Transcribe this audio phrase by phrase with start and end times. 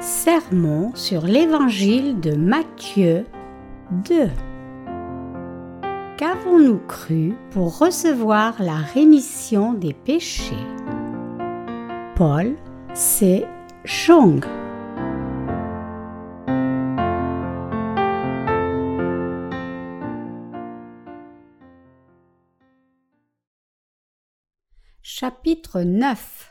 [0.00, 3.26] Sermon sur l'Évangile de Matthieu
[3.90, 4.28] 2
[6.16, 10.54] Qu'avons-nous cru pour recevoir la rémission des péchés?
[12.14, 12.54] Paul
[12.94, 13.44] c'est
[13.84, 14.44] Chong.
[25.02, 26.47] Chapitre 9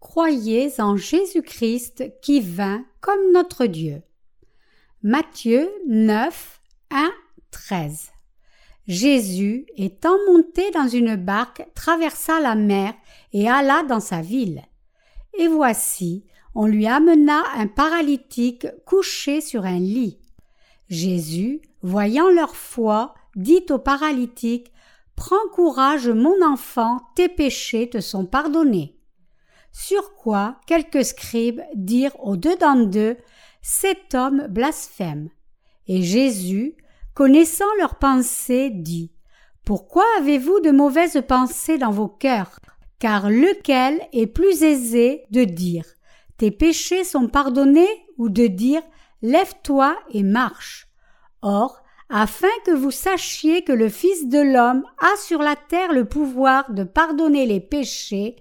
[0.00, 4.02] Croyez en Jésus-Christ qui vint comme notre Dieu.
[5.02, 7.10] Matthieu 9, 1,
[7.50, 8.12] 13.
[8.86, 12.94] Jésus, étant monté dans une barque, traversa la mer
[13.32, 14.62] et alla dans sa ville.
[15.36, 16.24] Et voici,
[16.54, 20.18] on lui amena un paralytique couché sur un lit.
[20.88, 24.72] Jésus, voyant leur foi, dit au paralytique
[25.16, 28.97] Prends courage, mon enfant, tes péchés te sont pardonnés.
[29.72, 33.16] Sur quoi quelques scribes dirent au-dedans d'eux
[33.62, 35.30] Cet homme blasphème.
[35.86, 36.74] Et Jésus,
[37.14, 39.12] connaissant leurs pensées, dit
[39.64, 42.60] Pourquoi avez-vous de mauvaises pensées dans vos cœurs?
[42.98, 45.84] Car lequel est plus aisé de dire
[46.36, 48.82] Tes péchés sont pardonnés ou de dire
[49.22, 50.88] Lève-toi et marche
[51.42, 56.04] Or, afin que vous sachiez que le Fils de l'homme a sur la terre le
[56.04, 58.36] pouvoir de pardonner les péchés,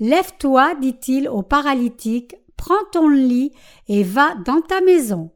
[0.00, 3.52] Lève-toi, dit-il au paralytique, prends ton lit
[3.88, 5.30] et va dans ta maison.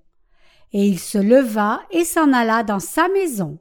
[0.72, 3.58] Et il se leva et s'en alla dans sa maison.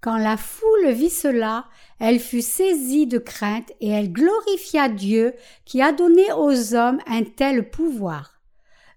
[0.00, 1.64] Quand la foule vit cela,
[1.98, 7.24] elle fut saisie de crainte et elle glorifia Dieu qui a donné aux hommes un
[7.24, 8.40] tel pouvoir.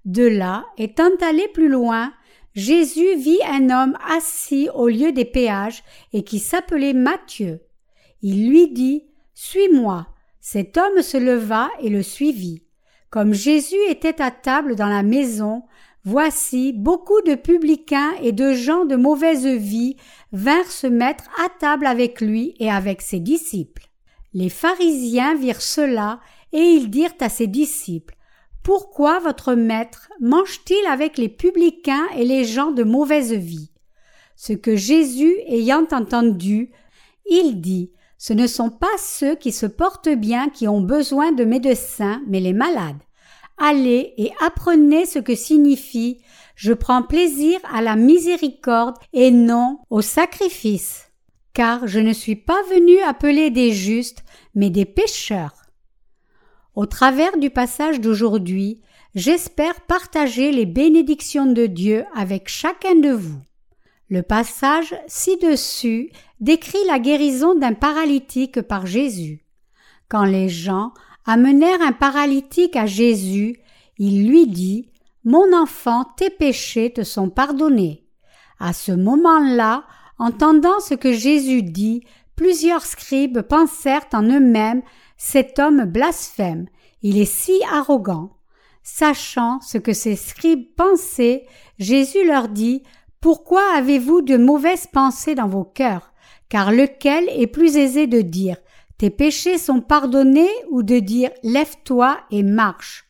[0.05, 2.13] De là, étant allé plus loin,
[2.53, 7.61] Jésus vit un homme assis au lieu des péages et qui s'appelait Matthieu.
[8.21, 10.07] Il lui dit, Suis-moi.
[10.41, 12.63] Cet homme se leva et le suivit.
[13.11, 15.61] Comme Jésus était à table dans la maison,
[16.03, 19.97] voici beaucoup de publicains et de gens de mauvaise vie
[20.31, 23.87] vinrent se mettre à table avec lui et avec ses disciples.
[24.33, 26.19] Les pharisiens virent cela
[26.53, 28.15] et ils dirent à ses disciples
[28.63, 33.69] Pourquoi votre maître mange-t-il avec les publicains et les gens de mauvaise vie?
[34.35, 36.71] Ce que Jésus ayant entendu,
[37.29, 41.43] il dit ce ne sont pas ceux qui se portent bien qui ont besoin de
[41.43, 43.01] médecins, mais les malades.
[43.57, 46.21] Allez et apprenez ce que signifie
[46.53, 51.09] je prends plaisir à la miséricorde et non au sacrifice.
[51.53, 55.55] Car je ne suis pas venu appeler des justes, mais des pécheurs.
[56.75, 58.81] Au travers du passage d'aujourd'hui,
[59.15, 63.41] j'espère partager les bénédictions de Dieu avec chacun de vous.
[64.11, 66.11] Le passage ci-dessus
[66.41, 69.45] décrit la guérison d'un paralytique par Jésus.
[70.09, 70.91] Quand les gens
[71.25, 73.61] amenèrent un paralytique à Jésus,
[73.97, 74.89] il lui dit
[75.23, 78.05] Mon enfant, tes péchés te sont pardonnés.
[78.59, 79.85] À ce moment-là,
[80.19, 82.03] entendant ce que Jésus dit,
[82.35, 84.81] plusieurs scribes pensèrent en eux-mêmes
[85.15, 86.67] Cet homme blasphème,
[87.01, 88.35] il est si arrogant.
[88.83, 91.45] Sachant ce que ces scribes pensaient,
[91.79, 92.83] Jésus leur dit
[93.21, 96.11] pourquoi avez-vous de mauvaises pensées dans vos cœurs?
[96.49, 98.57] Car lequel est plus aisé de dire
[98.97, 103.05] Tes péchés sont pardonnés ou de dire Lève-toi et marche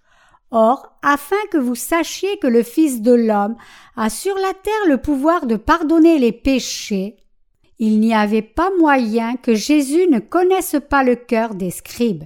[0.51, 3.55] Or, afin que vous sachiez que le Fils de l'homme
[3.95, 7.15] a sur la terre le pouvoir de pardonner les péchés,
[7.79, 12.25] il n'y avait pas moyen que Jésus ne connaisse pas le cœur des scribes.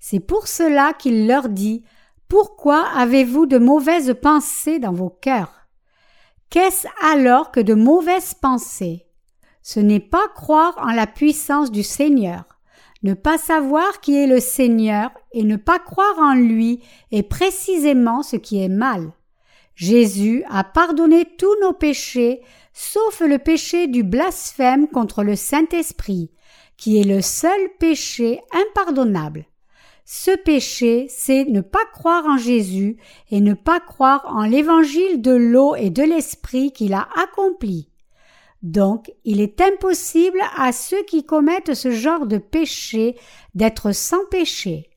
[0.00, 1.82] C'est pour cela qu'il leur dit
[2.28, 5.61] Pourquoi avez-vous de mauvaises pensées dans vos cœurs?
[6.52, 9.06] Qu'est-ce alors que de mauvaises pensées?
[9.62, 12.44] Ce n'est pas croire en la puissance du Seigneur.
[13.02, 18.22] Ne pas savoir qui est le Seigneur et ne pas croire en lui est précisément
[18.22, 19.14] ce qui est mal.
[19.76, 22.42] Jésus a pardonné tous nos péchés,
[22.74, 26.32] sauf le péché du blasphème contre le Saint-Esprit,
[26.76, 29.46] qui est le seul péché impardonnable.
[30.14, 32.98] Ce péché, c'est ne pas croire en Jésus
[33.30, 37.88] et ne pas croire en l'évangile de l'eau et de l'esprit qu'il a accompli.
[38.62, 43.16] Donc, il est impossible à ceux qui commettent ce genre de péché
[43.54, 44.90] d'être sans péché.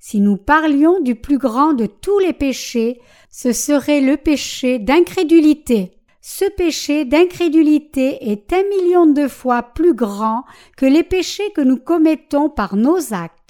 [0.00, 3.00] Si nous parlions du plus grand de tous les péchés,
[3.30, 5.92] ce serait le péché d'incrédulité.
[6.20, 10.42] Ce péché d'incrédulité est un million de fois plus grand
[10.76, 13.47] que les péchés que nous commettons par nos actes.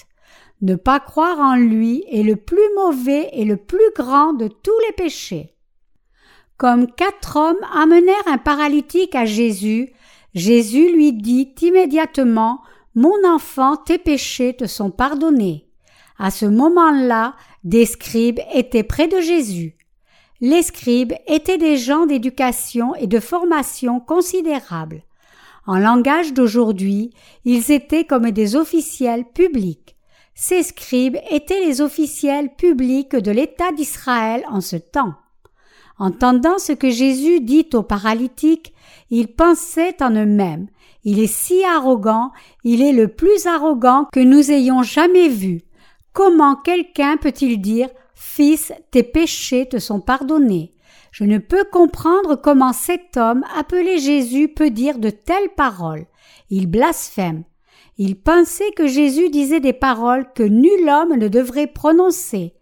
[0.61, 4.79] Ne pas croire en lui est le plus mauvais et le plus grand de tous
[4.87, 5.55] les péchés.
[6.57, 9.93] Comme quatre hommes amenèrent un paralytique à Jésus,
[10.35, 12.61] Jésus lui dit immédiatement
[12.97, 15.69] Mon enfant, tes péchés te sont pardonnés.
[16.19, 19.77] À ce moment-là, des scribes étaient près de Jésus.
[20.41, 25.03] Les scribes étaient des gens d'éducation et de formation considérables.
[25.67, 27.13] En langage d'aujourd'hui,
[27.45, 29.98] ils étaient comme des officiels publics.
[30.41, 35.15] Ces scribes étaient les officiels publics de l'État d'Israël en ce temps.
[35.99, 38.73] Entendant ce que Jésus dit aux paralytiques,
[39.11, 40.69] ils pensaient en eux-mêmes.
[41.03, 42.31] Il est si arrogant,
[42.63, 45.63] il est le plus arrogant que nous ayons jamais vu.
[46.13, 50.73] Comment quelqu'un peut-il dire Fils, tes péchés te sont pardonnés?
[51.11, 56.07] Je ne peux comprendre comment cet homme appelé Jésus peut dire de telles paroles.
[56.49, 57.43] Il blasphème.
[57.99, 62.55] Il pensait que Jésus disait des paroles que nul homme ne devrait prononcer.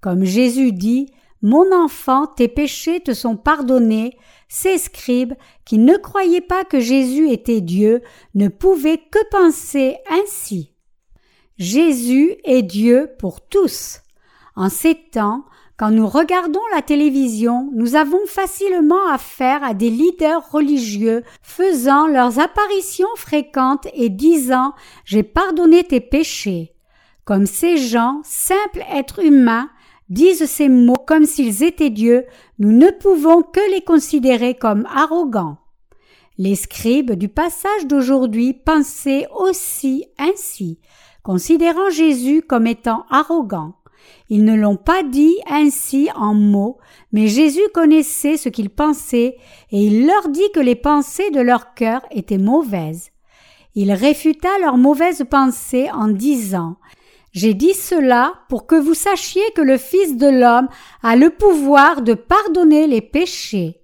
[0.00, 1.06] Comme Jésus dit,
[1.42, 4.16] Mon enfant, tes péchés te sont pardonnés,
[4.48, 5.34] ces scribes,
[5.64, 8.02] qui ne croyaient pas que Jésus était Dieu,
[8.34, 10.74] ne pouvaient que penser ainsi.
[11.56, 14.00] Jésus est Dieu pour tous.
[14.56, 15.44] En ces temps,
[15.80, 22.38] quand nous regardons la télévision, nous avons facilement affaire à des leaders religieux faisant leurs
[22.38, 24.74] apparitions fréquentes et disant
[25.06, 26.74] J'ai pardonné tes péchés.
[27.24, 29.70] Comme ces gens, simples êtres humains,
[30.10, 32.26] disent ces mots comme s'ils étaient Dieu,
[32.58, 35.56] nous ne pouvons que les considérer comme arrogants.
[36.36, 40.78] Les scribes du passage d'aujourd'hui pensaient aussi ainsi,
[41.22, 43.79] considérant Jésus comme étant arrogant.
[44.28, 46.78] Ils ne l'ont pas dit ainsi en mots,
[47.12, 49.36] mais Jésus connaissait ce qu'ils pensaient,
[49.72, 53.10] et il leur dit que les pensées de leur cœur étaient mauvaises.
[53.74, 56.76] Il réfuta leurs mauvaises pensées en disant
[57.32, 60.68] J'ai dit cela pour que vous sachiez que le Fils de l'homme
[61.02, 63.80] a le pouvoir de pardonner les péchés.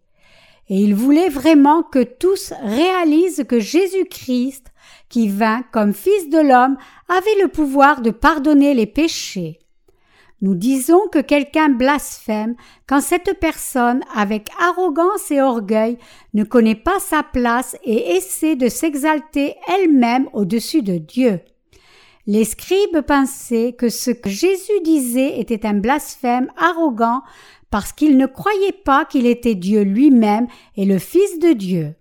[0.69, 4.73] Et il voulait vraiment que tous réalisent que Jésus-Christ,
[5.09, 6.77] qui vint comme Fils de l'homme,
[7.09, 9.61] avait le pouvoir de pardonner les péchés.
[10.43, 12.57] Nous disons que quelqu'un blasphème
[12.87, 15.97] quand cette personne, avec arrogance et orgueil,
[16.35, 21.41] ne connaît pas sa place et essaie de s'exalter elle-même au-dessus de Dieu.
[22.27, 27.23] Les scribes pensaient que ce que Jésus disait était un blasphème arrogant
[27.71, 31.95] parce qu'ils ne croyaient pas qu'il était Dieu lui-même et le Fils de Dieu.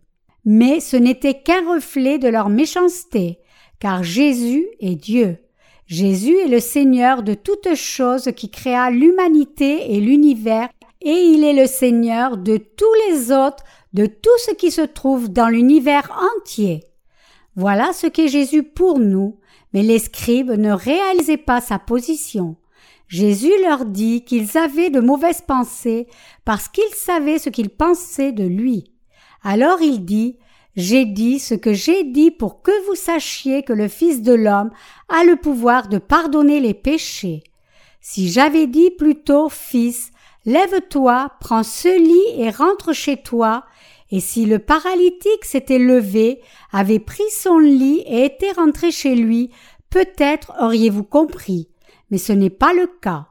[0.43, 3.39] Mais ce n'était qu'un reflet de leur méchanceté,
[3.79, 5.38] car Jésus est Dieu.
[5.87, 10.69] Jésus est le Seigneur de toutes choses qui créa l'humanité et l'univers,
[11.01, 15.29] et il est le Seigneur de tous les autres, de tout ce qui se trouve
[15.29, 16.83] dans l'univers entier.
[17.55, 19.39] Voilà ce qu'est Jésus pour nous,
[19.73, 22.55] mais les scribes ne réalisaient pas sa position.
[23.07, 26.07] Jésus leur dit qu'ils avaient de mauvaises pensées
[26.43, 28.91] parce qu'ils savaient ce qu'ils pensaient de lui.
[29.43, 30.38] Alors il dit
[30.75, 34.72] j'ai dit ce que j'ai dit pour que vous sachiez que le Fils de l'homme
[35.10, 37.44] a le pouvoir de pardonner les péchés.
[38.01, 40.12] Si j'avais dit plutôt Fils,
[40.45, 43.66] lève-toi, prends ce lit et rentre chez toi,
[44.12, 46.42] et si le paralytique s'était levé,
[46.72, 49.51] avait pris son lit et était rentré chez lui,
[49.89, 51.69] peut-être auriez-vous compris,
[52.12, 53.27] mais ce n'est pas le cas.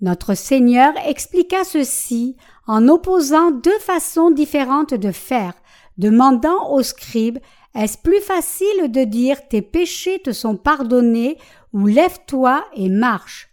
[0.00, 2.36] Notre Seigneur expliqua ceci
[2.66, 5.54] en opposant deux façons différentes de faire,
[6.00, 7.38] demandant au scribe
[7.74, 11.36] Est-ce plus facile de dire tes péchés te sont pardonnés
[11.72, 13.50] ou lève-toi et marche?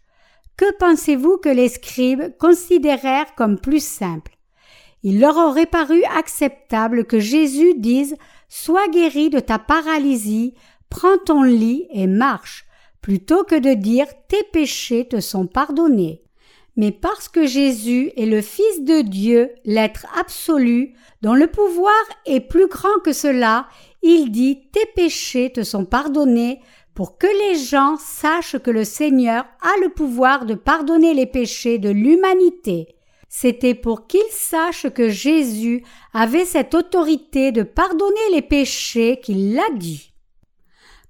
[0.55, 4.37] Que pensez-vous que les scribes considérèrent comme plus simple?
[5.03, 8.15] Il leur aurait paru acceptable que Jésus dise
[8.49, 10.55] Sois guéri de ta paralysie,
[10.89, 12.65] prends ton lit et marche,
[13.01, 16.23] plutôt que de dire tes péchés te sont pardonnés
[16.77, 21.93] mais parce que Jésus est le Fils de Dieu, l'être absolu, dont le pouvoir
[22.25, 23.67] est plus grand que cela,
[24.03, 26.61] il dit Tes péchés te sont pardonnés,
[26.93, 31.77] pour que les gens sachent que le Seigneur a le pouvoir de pardonner les péchés
[31.77, 32.95] de l'humanité.
[33.29, 39.69] C'était pour qu'ils sachent que Jésus avait cette autorité de pardonner les péchés qu'il l'a
[39.75, 40.11] dit.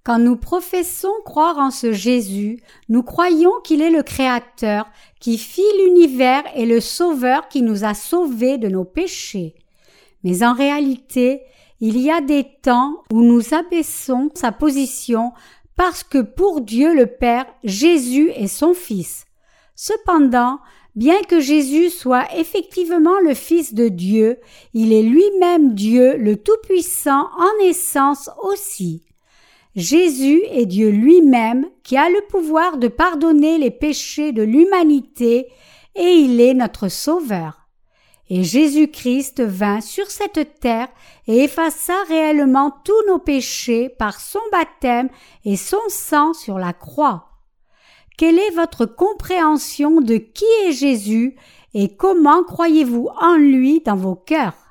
[0.03, 5.61] Quand nous professons croire en ce Jésus, nous croyons qu'il est le Créateur, qui fit
[5.79, 9.55] l'univers et le Sauveur qui nous a sauvés de nos péchés.
[10.23, 11.41] Mais en réalité,
[11.79, 15.31] il y a des temps où nous abaissons sa position
[15.75, 19.25] parce que pour Dieu le Père, Jésus est son Fils.
[19.75, 20.59] Cependant,
[20.95, 24.39] bien que Jésus soit effectivement le Fils de Dieu,
[24.73, 29.06] il est lui-même Dieu le Tout-Puissant en essence aussi.
[29.77, 35.51] Jésus est Dieu lui-même qui a le pouvoir de pardonner les péchés de l'humanité
[35.95, 37.67] et il est notre Sauveur.
[38.27, 40.87] Et Jésus-Christ vint sur cette terre
[41.27, 45.09] et effaça réellement tous nos péchés par son baptême
[45.45, 47.29] et son sang sur la croix.
[48.17, 51.35] Quelle est votre compréhension de qui est Jésus
[51.75, 54.66] et comment croyez-vous en lui dans vos cœurs?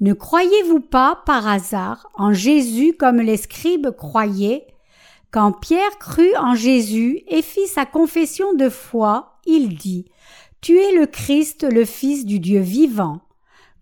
[0.00, 4.66] Ne croyez-vous pas par hasard en Jésus comme les scribes croyaient?
[5.32, 10.06] Quand Pierre crut en Jésus et fit sa confession de foi, il dit
[10.60, 13.20] Tu es le Christ, le Fils du Dieu vivant.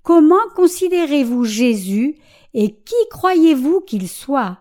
[0.02, 2.16] Comment considérez-vous Jésus
[2.54, 4.58] et qui croyez-vous qu'il soit?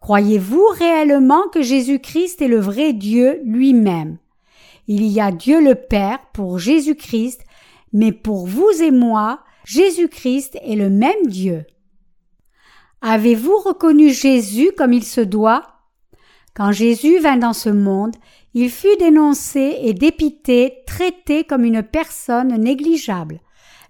[0.00, 4.18] Croyez-vous réellement que Jésus-Christ est le vrai Dieu lui-même?
[4.86, 7.40] Il y a Dieu le Père pour Jésus-Christ,
[7.92, 11.66] mais pour vous et moi, Jésus-Christ est le même Dieu.
[13.02, 15.62] Avez-vous reconnu Jésus comme il se doit?
[16.54, 18.16] Quand Jésus vint dans ce monde,
[18.54, 23.40] il fut dénoncé et dépité, traité comme une personne négligeable.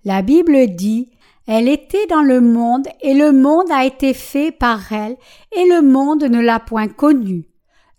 [0.05, 1.13] La Bible dit
[1.47, 5.17] elle était dans le monde et le monde a été fait par elle
[5.57, 7.47] et le monde ne l'a point connue.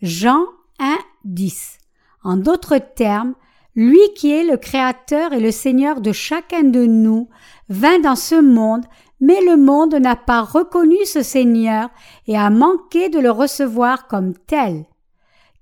[0.02, 0.44] Jean
[0.80, 1.78] 1, 10.
[2.26, 3.36] En d'autres termes,
[3.74, 7.30] lui qui est le Créateur et le Seigneur de chacun de nous
[7.70, 8.86] vint dans ce monde,
[9.22, 11.90] mais le monde n'a pas reconnu ce Seigneur
[12.28, 14.86] et a manqué de le recevoir comme tel.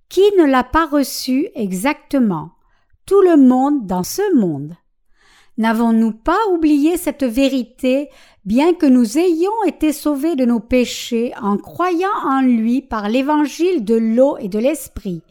[0.09, 2.51] Qui ne l'a pas reçu exactement?
[3.05, 4.75] Tout le monde dans ce monde.
[5.57, 8.09] N'avons-nous pas oublié cette vérité,
[8.45, 13.83] bien que nous ayons été sauvés de nos péchés en croyant en lui par l'évangile
[13.83, 15.23] de l'eau et de l'esprit?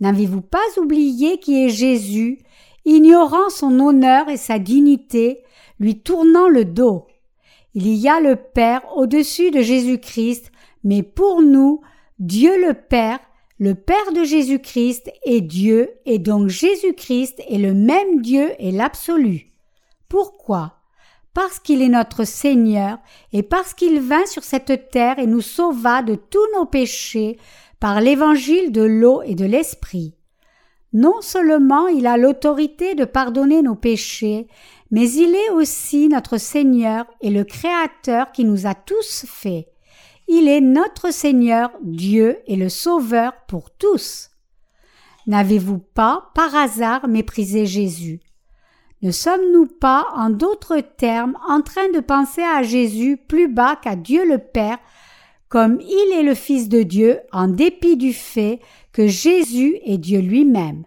[0.00, 2.40] N'avez-vous pas oublié qui est Jésus,
[2.84, 5.44] ignorant son honneur et sa dignité,
[5.78, 7.06] lui tournant le dos?
[7.74, 10.52] Il y a le Père au-dessus de Jésus-Christ,
[10.84, 11.80] mais pour nous,
[12.18, 13.18] Dieu le Père,
[13.58, 19.52] le Père de Jésus-Christ est Dieu, et donc Jésus-Christ est le même Dieu et l'absolu.
[20.08, 20.80] Pourquoi?
[21.32, 22.98] Parce qu'il est notre Seigneur
[23.32, 27.38] et parce qu'il vint sur cette terre et nous sauva de tous nos péchés
[27.80, 30.14] par l'évangile de l'eau et de l'esprit.
[30.92, 34.46] Non seulement il a l'autorité de pardonner nos péchés,
[34.92, 39.66] mais il est aussi notre Seigneur et le Créateur qui nous a tous faits.
[40.28, 44.30] Il est notre Seigneur, Dieu et le Sauveur pour tous.
[45.26, 48.20] N'avez-vous pas, par hasard, méprisé Jésus?
[49.00, 53.96] Ne sommes-nous pas, en d'autres termes, en train de penser à Jésus plus bas qu'à
[53.96, 54.78] Dieu le Père,
[55.48, 58.60] comme il est le Fils de Dieu, en dépit du fait
[58.92, 60.84] que Jésus est Dieu lui-même?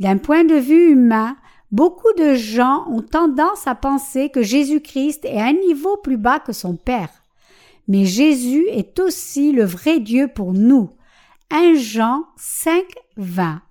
[0.00, 1.36] D'un point de vue humain,
[1.72, 6.52] beaucoup de gens ont tendance à penser que Jésus-Christ est un niveau plus bas que
[6.52, 7.10] son Père.
[7.88, 10.90] Mais Jésus est aussi le vrai Dieu pour nous.
[11.50, 12.84] 1 Jean 5,
[13.16, 13.62] 20.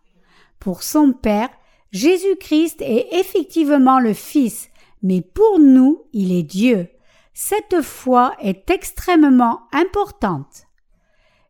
[0.60, 1.50] Pour son Père,
[1.92, 4.70] Jésus-Christ est effectivement le Fils,
[5.02, 6.88] mais pour nous, il est Dieu.
[7.34, 10.64] Cette foi est extrêmement importante.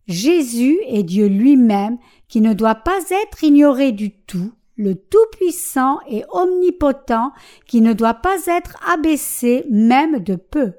[0.08, 1.98] Jésus est Dieu lui-même
[2.28, 7.32] qui ne doit pas être ignoré du tout, le Tout-Puissant et Omnipotent
[7.66, 10.74] qui ne doit pas être abaissé même de peu.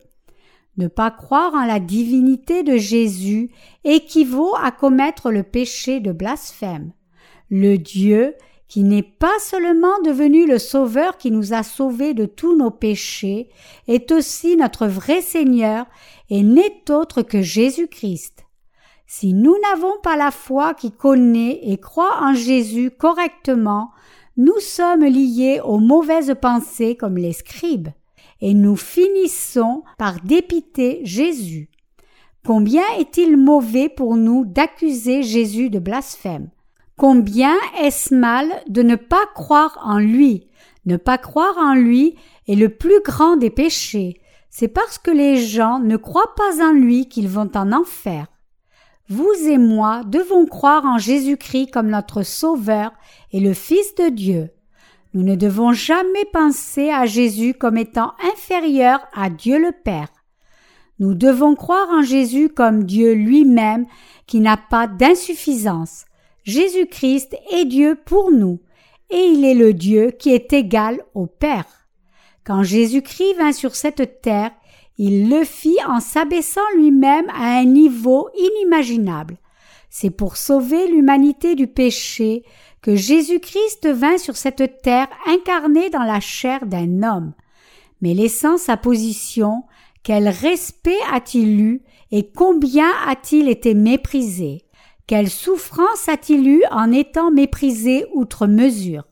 [0.76, 3.50] Ne pas croire en la divinité de Jésus
[3.84, 6.92] équivaut à commettre le péché de blasphème.
[7.48, 8.34] Le Dieu
[8.68, 13.48] qui n'est pas seulement devenu le Sauveur qui nous a sauvés de tous nos péchés,
[13.86, 15.86] est aussi notre vrai Seigneur
[16.30, 18.45] et n'est autre que Jésus-Christ.
[19.06, 23.90] Si nous n'avons pas la foi qui connaît et croit en Jésus correctement,
[24.36, 27.88] nous sommes liés aux mauvaises pensées comme les scribes,
[28.40, 31.70] et nous finissons par dépiter Jésus.
[32.44, 36.50] Combien est-il mauvais pour nous d'accuser Jésus de blasphème?
[36.96, 40.48] Combien est-ce mal de ne pas croire en lui
[40.84, 42.16] Ne pas croire en lui
[42.48, 44.20] est le plus grand des péchés.
[44.50, 48.26] C'est parce que les gens ne croient pas en lui qu'ils vont en enfer.
[49.08, 52.92] Vous et moi devons croire en Jésus-Christ comme notre Sauveur
[53.32, 54.50] et le Fils de Dieu.
[55.14, 60.08] Nous ne devons jamais penser à Jésus comme étant inférieur à Dieu le Père.
[60.98, 63.86] Nous devons croire en Jésus comme Dieu lui-même
[64.26, 66.06] qui n'a pas d'insuffisance.
[66.42, 68.60] Jésus-Christ est Dieu pour nous,
[69.10, 71.66] et il est le Dieu qui est égal au Père.
[72.44, 74.50] Quand Jésus-Christ vint sur cette terre,
[74.98, 79.36] il le fit en s'abaissant lui-même à un niveau inimaginable.
[79.90, 82.44] C'est pour sauver l'humanité du péché
[82.82, 87.32] que Jésus-Christ vint sur cette terre incarné dans la chair d'un homme.
[88.00, 89.64] Mais laissant sa position,
[90.02, 94.62] quel respect a-t-il eu et combien a-t-il été méprisé?
[95.06, 99.04] Quelle souffrance a-t-il eu en étant méprisé outre mesure?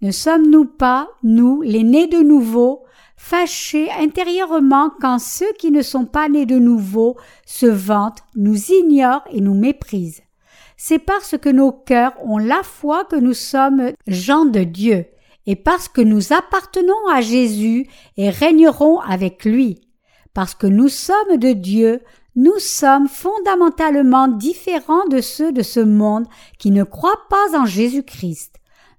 [0.00, 2.83] Ne sommes-nous pas, nous, les nés de nouveau,
[3.24, 7.16] fâchés intérieurement quand ceux qui ne sont pas nés de nouveau
[7.46, 10.24] se vantent, nous ignorent et nous méprisent
[10.86, 15.06] c'est parce que nos cœurs ont la foi que nous sommes gens de Dieu,
[15.46, 19.80] et parce que nous appartenons à Jésus et régnerons avec lui.
[20.32, 22.02] Parce que nous sommes de Dieu,
[22.34, 26.26] nous sommes fondamentalement différents de ceux de ce monde
[26.58, 28.56] qui ne croient pas en Jésus-Christ.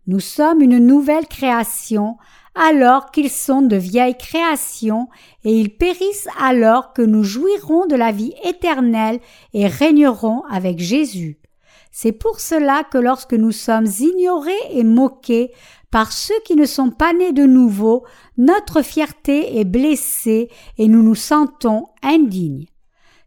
[0.07, 2.17] Nous sommes une nouvelle création
[2.55, 5.07] alors qu'ils sont de vieilles créations
[5.43, 9.19] et ils périssent alors que nous jouirons de la vie éternelle
[9.53, 11.37] et régnerons avec Jésus.
[11.91, 15.51] C'est pour cela que lorsque nous sommes ignorés et moqués
[15.91, 18.05] par ceux qui ne sont pas nés de nouveau,
[18.37, 22.65] notre fierté est blessée et nous nous sentons indignes.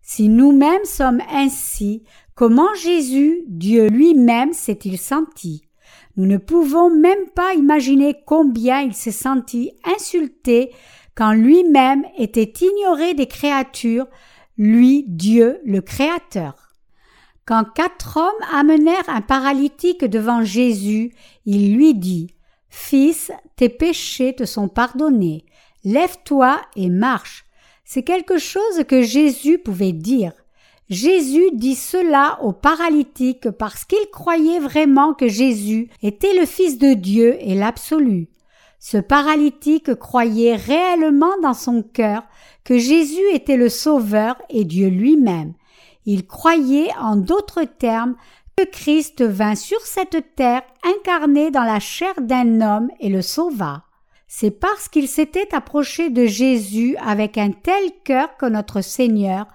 [0.02, 2.02] Si nous-mêmes sommes ainsi,
[2.34, 5.67] comment Jésus, Dieu lui-même, s'est-il senti?
[6.18, 10.72] Nous ne pouvons même pas imaginer combien il s'est senti insulté
[11.14, 14.08] quand lui-même était ignoré des créatures,
[14.56, 16.74] lui Dieu le Créateur.
[17.46, 21.12] Quand quatre hommes amenèrent un paralytique devant Jésus,
[21.46, 22.34] il lui dit
[22.68, 25.46] Fils, tes péchés te sont pardonnés.
[25.84, 27.44] Lève-toi et marche.
[27.84, 30.32] C'est quelque chose que Jésus pouvait dire.
[30.90, 36.94] Jésus dit cela au paralytique parce qu'il croyait vraiment que Jésus était le Fils de
[36.94, 38.28] Dieu et l'absolu.
[38.78, 42.22] Ce paralytique croyait réellement dans son cœur
[42.64, 45.52] que Jésus était le Sauveur et Dieu lui-même.
[46.06, 48.14] Il croyait en d'autres termes
[48.56, 53.84] que Christ vint sur cette terre incarné dans la chair d'un homme et le sauva.
[54.26, 59.46] C'est parce qu'il s'était approché de Jésus avec un tel cœur que notre Seigneur,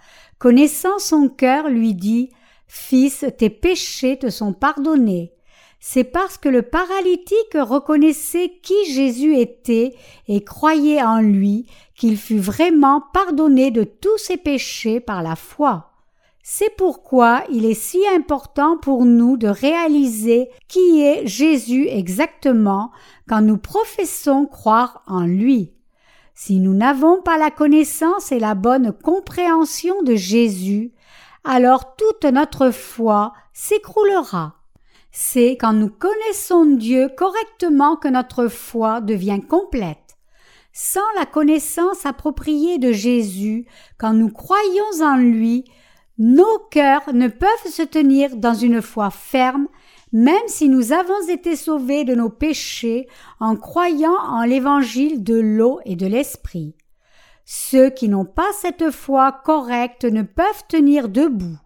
[0.43, 2.29] connaissant son cœur, lui dit
[2.67, 5.31] Fils, tes péchés te sont pardonnés.
[5.79, 9.95] C'est parce que le paralytique reconnaissait qui Jésus était
[10.27, 15.91] et croyait en lui qu'il fut vraiment pardonné de tous ses péchés par la foi.
[16.43, 22.91] C'est pourquoi il est si important pour nous de réaliser qui est Jésus exactement
[23.29, 25.71] quand nous professons croire en lui.
[26.35, 30.91] Si nous n'avons pas la connaissance et la bonne compréhension de Jésus,
[31.43, 34.55] alors toute notre foi s'écroulera.
[35.11, 40.17] C'est quand nous connaissons Dieu correctement que notre foi devient complète.
[40.71, 43.67] Sans la connaissance appropriée de Jésus,
[43.99, 45.65] quand nous croyons en lui,
[46.17, 49.67] nos cœurs ne peuvent se tenir dans une foi ferme,
[50.13, 53.07] même si nous avons été sauvés de nos péchés
[53.39, 56.75] en croyant en l'évangile de l'eau et de l'esprit.
[57.43, 61.57] Ceux qui n'ont pas cette foi correcte ne peuvent tenir debout.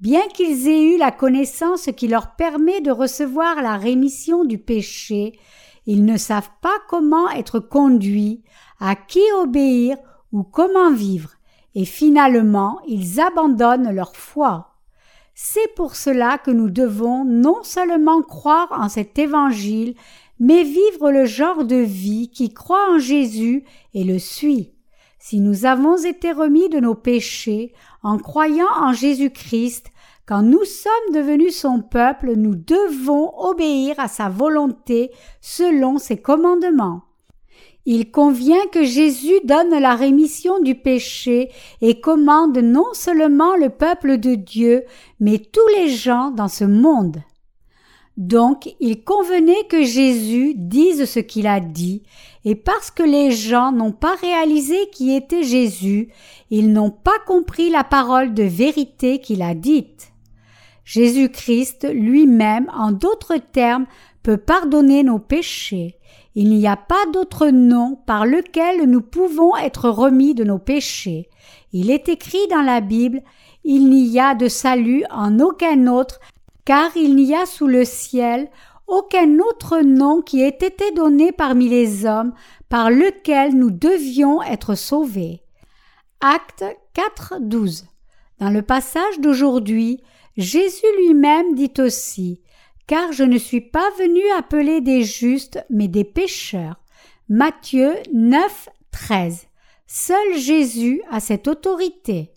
[0.00, 5.38] Bien qu'ils aient eu la connaissance qui leur permet de recevoir la rémission du péché,
[5.86, 8.42] ils ne savent pas comment être conduits,
[8.80, 9.96] à qui obéir
[10.32, 11.36] ou comment vivre
[11.76, 14.75] et finalement ils abandonnent leur foi.
[15.38, 19.94] C'est pour cela que nous devons non seulement croire en cet évangile,
[20.40, 24.72] mais vivre le genre de vie qui croit en Jésus et le suit.
[25.18, 29.88] Si nous avons été remis de nos péchés en croyant en Jésus-Christ,
[30.24, 35.10] quand nous sommes devenus son peuple, nous devons obéir à sa volonté
[35.42, 37.02] selon ses commandements.
[37.86, 44.18] Il convient que Jésus donne la rémission du péché et commande non seulement le peuple
[44.18, 44.82] de Dieu,
[45.20, 47.22] mais tous les gens dans ce monde.
[48.16, 52.02] Donc il convenait que Jésus dise ce qu'il a dit,
[52.44, 56.08] et parce que les gens n'ont pas réalisé qui était Jésus,
[56.50, 60.12] ils n'ont pas compris la parole de vérité qu'il a dite.
[60.84, 63.86] Jésus-Christ lui-même, en d'autres termes,
[64.22, 65.96] peut pardonner nos péchés.
[66.38, 71.30] Il n'y a pas d'autre nom par lequel nous pouvons être remis de nos péchés.
[71.72, 73.22] Il est écrit dans la Bible
[73.64, 76.20] Il n'y a de salut en aucun autre,
[76.66, 78.50] car il n'y a sous le ciel
[78.86, 82.34] aucun autre nom qui ait été donné parmi les hommes
[82.68, 85.40] par lequel nous devions être sauvés.
[86.20, 87.86] Acte 4, 12.
[88.40, 90.02] Dans le passage d'aujourd'hui,
[90.36, 92.42] Jésus lui-même dit aussi
[92.86, 96.80] car je ne suis pas venu appeler des justes, mais des pécheurs.
[97.28, 99.46] Matthieu 9, 13.
[99.86, 102.32] Seul Jésus a cette autorité.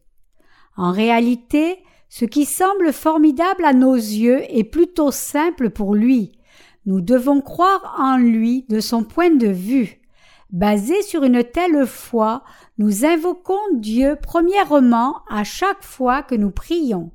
[0.77, 6.31] En réalité, ce qui semble formidable à nos yeux est plutôt simple pour lui.
[6.85, 10.01] Nous devons croire en lui de son point de vue.
[10.51, 12.43] Basé sur une telle foi,
[12.79, 17.11] nous invoquons Dieu premièrement à chaque fois que nous prions.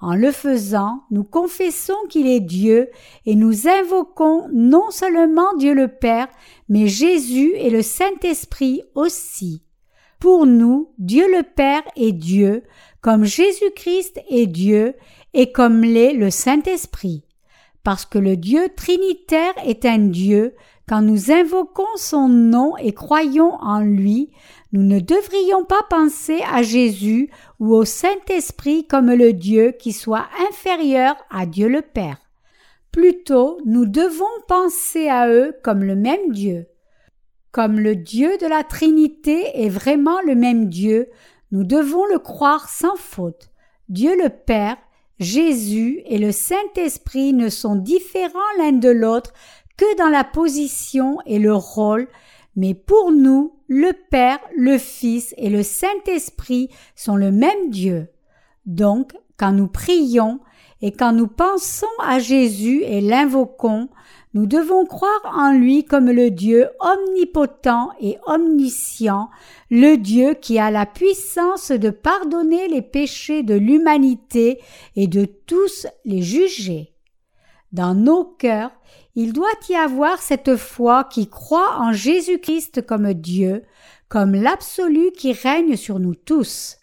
[0.00, 2.88] En le faisant, nous confessons qu'il est Dieu
[3.26, 6.28] et nous invoquons non seulement Dieu le Père,
[6.68, 9.64] mais Jésus et le Saint-Esprit aussi.
[10.20, 12.62] Pour nous, Dieu le Père est Dieu,
[13.00, 14.94] comme Jésus-Christ est Dieu
[15.34, 17.24] et comme l'est le Saint-Esprit.
[17.88, 20.54] Parce que le Dieu trinitaire est un Dieu,
[20.86, 24.30] quand nous invoquons son nom et croyons en lui,
[24.72, 30.26] nous ne devrions pas penser à Jésus ou au Saint-Esprit comme le Dieu qui soit
[30.50, 32.18] inférieur à Dieu le Père.
[32.92, 36.66] Plutôt, nous devons penser à eux comme le même Dieu.
[37.52, 41.08] Comme le Dieu de la Trinité est vraiment le même Dieu,
[41.52, 43.48] nous devons le croire sans faute.
[43.88, 44.76] Dieu le Père,
[45.18, 49.32] Jésus et le Saint-Esprit ne sont différents l'un de l'autre
[49.76, 52.08] que dans la position et le rôle,
[52.56, 58.08] mais pour nous, le Père, le Fils et le Saint-Esprit sont le même Dieu.
[58.66, 60.40] Donc, quand nous prions
[60.82, 63.88] et quand nous pensons à Jésus et l'invoquons,
[64.34, 69.30] nous devons croire en lui comme le Dieu omnipotent et omniscient,
[69.70, 74.60] le Dieu qui a la puissance de pardonner les péchés de l'humanité
[74.96, 76.92] et de tous les juger.
[77.72, 78.72] Dans nos cœurs,
[79.14, 83.64] il doit y avoir cette foi qui croit en Jésus-Christ comme Dieu,
[84.08, 86.76] comme l'absolu qui règne sur nous tous.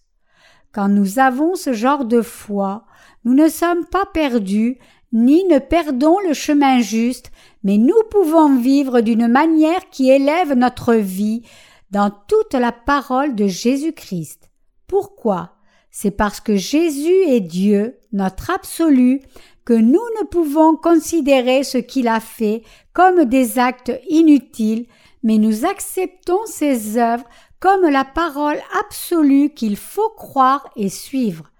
[0.71, 2.86] Quand nous avons ce genre de foi,
[3.23, 4.77] nous ne sommes pas perdus,
[5.11, 7.31] ni ne perdons le chemin juste,
[7.63, 11.43] mais nous pouvons vivre d'une manière qui élève notre vie
[11.91, 14.49] dans toute la parole de Jésus-Christ.
[14.87, 15.51] Pourquoi?
[15.91, 19.21] C'est parce que Jésus est Dieu, notre absolu,
[19.63, 22.63] que nous ne pouvons considérer ce qu'il a fait
[22.93, 24.87] comme des actes inutiles,
[25.23, 27.25] mais nous acceptons ses œuvres
[27.59, 31.51] comme la parole absolue qu'il faut croire et suivre.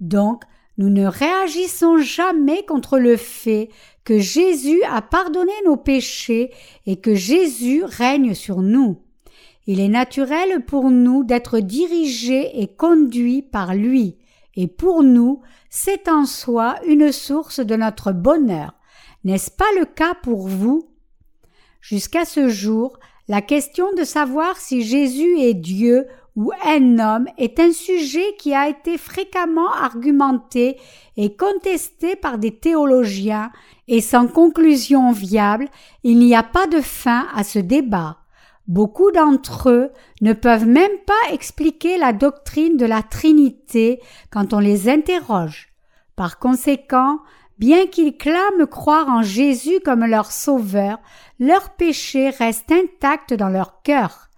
[0.00, 0.42] Donc,
[0.78, 3.70] nous ne réagissons jamais contre le fait
[4.04, 6.52] que Jésus a pardonné nos péchés
[6.86, 9.02] et que Jésus règne sur nous.
[9.66, 14.16] Il est naturel pour nous d'être dirigés et conduits par lui,
[14.54, 18.74] et pour nous, c'est en soi une source de notre bonheur.
[19.24, 20.88] N'est-ce pas le cas pour vous?
[21.80, 26.06] Jusqu'à ce jour, la question de savoir si Jésus est Dieu
[26.36, 30.78] ou un homme est un sujet qui a été fréquemment argumenté
[31.16, 33.50] et contesté par des théologiens,
[33.88, 35.68] et sans conclusion viable,
[36.04, 38.18] il n'y a pas de fin à ce débat.
[38.68, 44.58] Beaucoup d'entre eux ne peuvent même pas expliquer la doctrine de la Trinité quand on
[44.58, 45.68] les interroge.
[46.16, 47.20] Par conséquent,
[47.58, 50.98] bien qu'ils clament croire en Jésus comme leur sauveur,
[51.38, 54.28] leur péché reste intact dans leur cœur.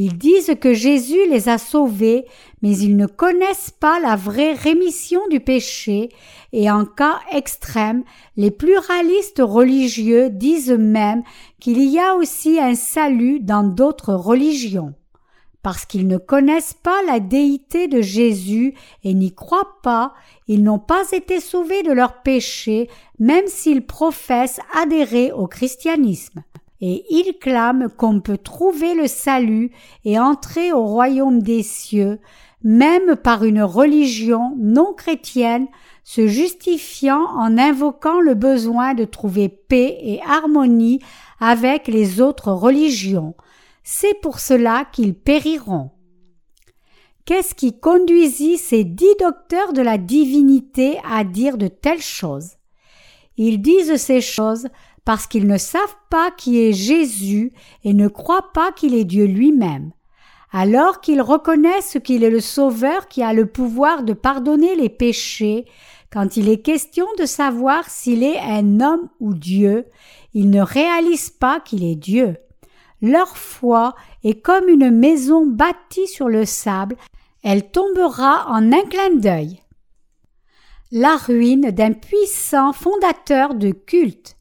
[0.00, 2.24] Ils disent que Jésus les a sauvés,
[2.62, 6.10] mais ils ne connaissent pas la vraie rémission du péché,
[6.52, 8.04] et en cas extrême,
[8.36, 11.24] les pluralistes religieux disent même
[11.58, 14.94] qu'il y a aussi un salut dans d'autres religions.
[15.64, 20.14] Parce qu'ils ne connaissent pas la déité de Jésus et n'y croient pas,
[20.46, 26.44] ils n'ont pas été sauvés de leurs péchés, même s'ils professent adhérer au christianisme
[26.80, 29.72] et il clame qu'on peut trouver le salut
[30.04, 32.20] et entrer au royaume des cieux,
[32.62, 35.66] même par une religion non chrétienne,
[36.04, 41.00] se justifiant en invoquant le besoin de trouver paix et harmonie
[41.40, 43.34] avec les autres religions.
[43.82, 45.90] C'est pour cela qu'ils périront.
[47.24, 52.52] Qu'est-ce qui conduisit ces dix docteurs de la divinité à dire de telles choses?
[53.36, 54.68] Ils disent ces choses
[55.08, 59.24] parce qu'ils ne savent pas qui est Jésus et ne croient pas qu'il est Dieu
[59.24, 59.92] lui-même.
[60.52, 65.64] Alors qu'ils reconnaissent qu'il est le Sauveur qui a le pouvoir de pardonner les péchés,
[66.12, 69.86] quand il est question de savoir s'il est un homme ou Dieu,
[70.34, 72.36] ils ne réalisent pas qu'il est Dieu.
[73.00, 73.94] Leur foi
[74.24, 76.98] est comme une maison bâtie sur le sable,
[77.42, 79.62] elle tombera en un clin d'œil.
[80.92, 84.37] La ruine d'un puissant fondateur de culte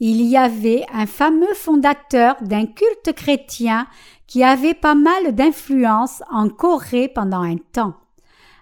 [0.00, 3.86] il y avait un fameux fondateur d'un culte chrétien
[4.26, 7.94] qui avait pas mal d'influence en Corée pendant un temps.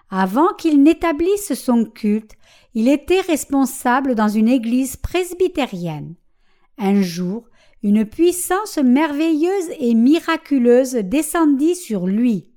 [0.09, 2.33] Avant qu'il n'établisse son culte,
[2.73, 6.15] il était responsable dans une église presbytérienne.
[6.77, 7.45] Un jour,
[7.83, 12.51] une puissance merveilleuse et miraculeuse descendit sur lui.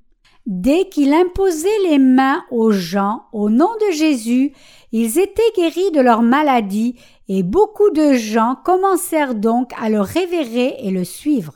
[0.47, 4.53] Dès qu'il imposait les mains aux gens au nom de Jésus,
[4.93, 6.97] ils étaient guéris de leur maladie
[7.29, 11.55] et beaucoup de gens commencèrent donc à le révérer et le suivre.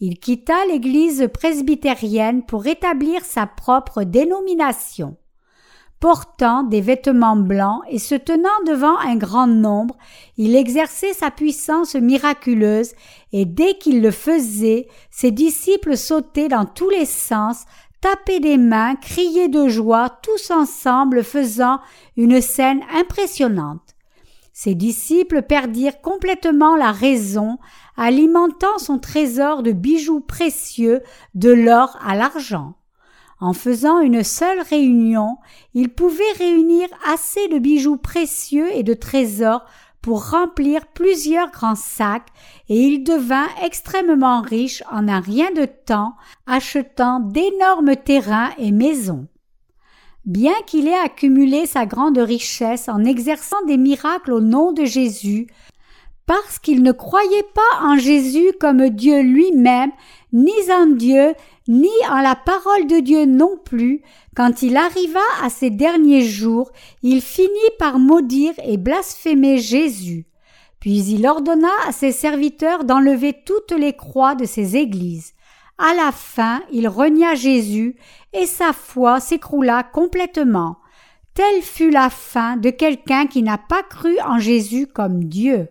[0.00, 5.16] Il quitta l'église presbytérienne pour établir sa propre dénomination.
[6.02, 9.96] portant des vêtements blancs et se tenant devant un grand nombre,
[10.36, 12.90] il exerçait sa puissance miraculeuse,
[13.32, 17.66] et dès qu'il le faisait, ses disciples sautaient dans tous les sens,
[18.02, 21.80] tapaient des mains, criaient de joie, tous ensemble faisant
[22.18, 23.94] une scène impressionnante.
[24.52, 27.58] Ses disciples perdirent complètement la raison,
[27.96, 31.00] alimentant son trésor de bijoux précieux,
[31.34, 32.74] de l'or à l'argent.
[33.40, 35.38] En faisant une seule réunion,
[35.74, 39.64] il pouvait réunir assez de bijoux précieux et de trésors
[40.02, 42.28] pour remplir plusieurs grands sacs,
[42.68, 46.14] et il devint extrêmement riche en un rien de temps,
[46.46, 49.28] achetant d'énormes terrains et maisons.
[50.24, 55.48] Bien qu'il ait accumulé sa grande richesse en exerçant des miracles au nom de Jésus,
[56.26, 59.90] parce qu'il ne croyait pas en Jésus comme Dieu lui-même,
[60.32, 61.34] ni en Dieu,
[61.68, 64.02] ni en la parole de Dieu non plus,
[64.34, 66.70] quand il arriva à ses derniers jours,
[67.02, 70.26] il finit par maudire et blasphémer Jésus.
[70.80, 75.34] Puis il ordonna à ses serviteurs d'enlever toutes les croix de ses églises.
[75.78, 77.96] À la fin, il renia Jésus
[78.32, 80.76] et sa foi s'écroula complètement.
[81.34, 85.68] Telle fut la fin de quelqu'un qui n'a pas cru en Jésus comme Dieu.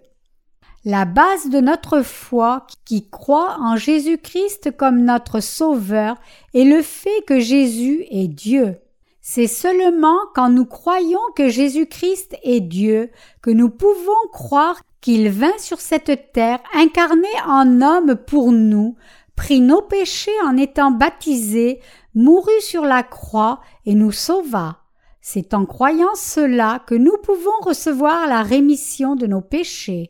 [0.84, 6.16] La base de notre foi qui croit en Jésus-Christ comme notre Sauveur
[6.56, 8.78] est le fait que Jésus est Dieu.
[9.22, 13.12] C'est seulement quand nous croyons que Jésus-Christ est Dieu
[13.44, 18.96] que nous pouvons croire qu'il vint sur cette terre incarné en homme pour nous,
[19.36, 21.80] prit nos péchés en étant baptisé,
[22.16, 24.80] mourut sur la croix et nous sauva.
[25.22, 30.08] C'est en croyant cela que nous pouvons recevoir la rémission de nos péchés.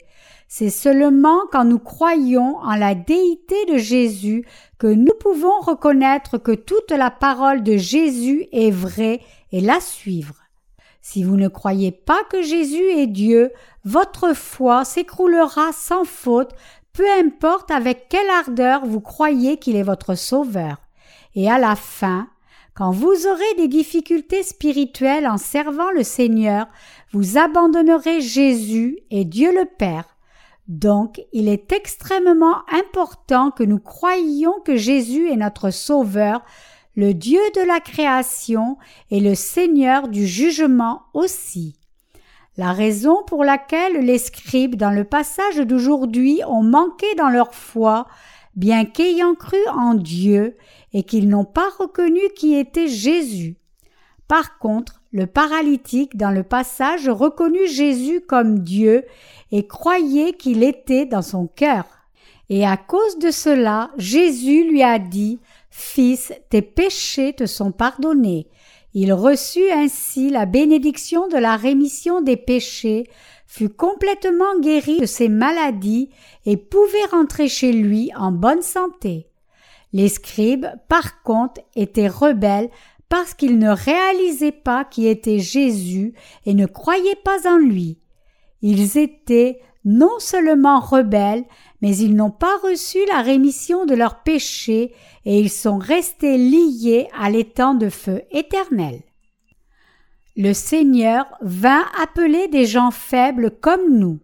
[0.54, 4.46] C'est seulement quand nous croyons en la déité de Jésus
[4.80, 9.22] que nous pouvons reconnaître que toute la parole de Jésus est vraie
[9.54, 10.36] et la suivre.
[11.02, 13.54] Si vous ne croyez pas que Jésus est Dieu,
[13.86, 16.52] votre foi s'écroulera sans faute,
[16.92, 20.82] peu importe avec quelle ardeur vous croyez qu'il est votre Sauveur.
[21.34, 22.28] Et à la fin,
[22.74, 26.68] quand vous aurez des difficultés spirituelles en servant le Seigneur,
[27.14, 30.11] vous abandonnerez Jésus et Dieu le Père
[30.72, 36.46] donc, il est extrêmement important que nous croyions que Jésus est notre Sauveur,
[36.96, 38.78] le Dieu de la création
[39.10, 41.76] et le Seigneur du jugement aussi.
[42.56, 48.08] La raison pour laquelle les scribes dans le passage d'aujourd'hui ont manqué dans leur foi,
[48.56, 50.56] bien qu'ayant cru en Dieu,
[50.94, 53.58] et qu'ils n'ont pas reconnu qui était Jésus.
[54.30, 59.04] Par contre, le paralytique dans le passage reconnut Jésus comme Dieu
[59.52, 61.86] et croyait qu'il était dans son cœur.
[62.50, 68.48] Et à cause de cela, Jésus lui a dit, Fils, tes péchés te sont pardonnés.
[68.94, 73.10] Il reçut ainsi la bénédiction de la rémission des péchés,
[73.48, 76.10] fut complètement guéri de ses maladies
[76.46, 79.28] et pouvait rentrer chez lui en bonne santé.
[79.94, 82.70] Les scribes, par contre, étaient rebelles
[83.08, 86.14] parce qu'ils ne réalisaient pas qui était Jésus
[86.46, 88.01] et ne croyaient pas en lui.
[88.62, 91.46] Ils étaient non seulement rebelles,
[91.82, 94.94] mais ils n'ont pas reçu la rémission de leurs péchés
[95.26, 99.02] et ils sont restés liés à l'étang de feu éternel.
[100.38, 104.20] Le Seigneur vint appeler des gens faibles comme nous.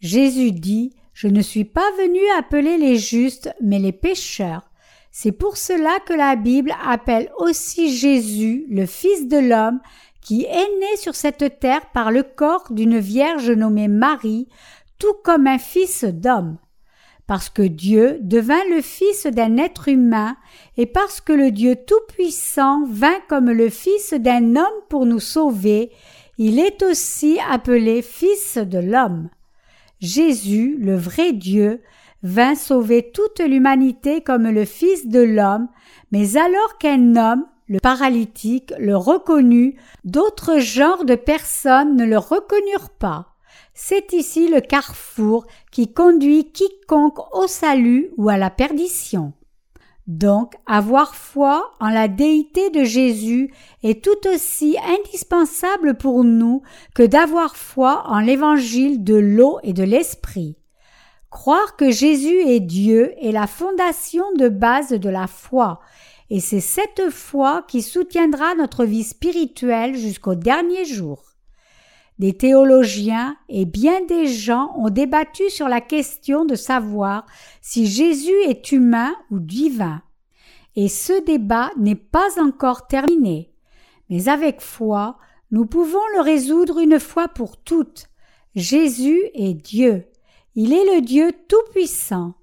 [0.00, 4.68] Jésus dit Je ne suis pas venu appeler les justes, mais les pécheurs.
[5.10, 9.80] C'est pour cela que la Bible appelle aussi Jésus le Fils de l'homme,
[10.28, 14.46] qui est né sur cette terre par le corps d'une vierge nommée Marie,
[14.98, 16.58] tout comme un fils d'homme.
[17.26, 20.36] Parce que Dieu devint le fils d'un être humain,
[20.76, 25.92] et parce que le Dieu Tout-Puissant vint comme le fils d'un homme pour nous sauver,
[26.36, 29.30] il est aussi appelé fils de l'homme.
[29.98, 31.80] Jésus, le vrai Dieu,
[32.22, 35.68] vint sauver toute l'humanité comme le Fils de l'homme,
[36.12, 42.90] mais alors qu'un homme, le paralytique le reconnut, d'autres genres de personnes ne le reconnurent
[42.90, 43.34] pas.
[43.74, 49.34] C'est ici le carrefour qui conduit quiconque au salut ou à la perdition.
[50.08, 53.52] Donc, avoir foi en la déité de Jésus
[53.82, 56.62] est tout aussi indispensable pour nous
[56.94, 60.56] que d'avoir foi en l'évangile de l'eau et de l'esprit.
[61.30, 65.78] Croire que Jésus est Dieu est la fondation de base de la foi,
[66.30, 71.22] et c'est cette foi qui soutiendra notre vie spirituelle jusqu'au dernier jour.
[72.18, 77.24] Des théologiens et bien des gens ont débattu sur la question de savoir
[77.62, 80.02] si Jésus est humain ou divin.
[80.74, 83.52] Et ce débat n'est pas encore terminé.
[84.10, 85.18] mais avec foi,
[85.50, 88.08] nous pouvons le résoudre une fois pour toutes.
[88.54, 90.04] Jésus est Dieu.
[90.56, 92.34] Il est le Dieu Tout-Puissant.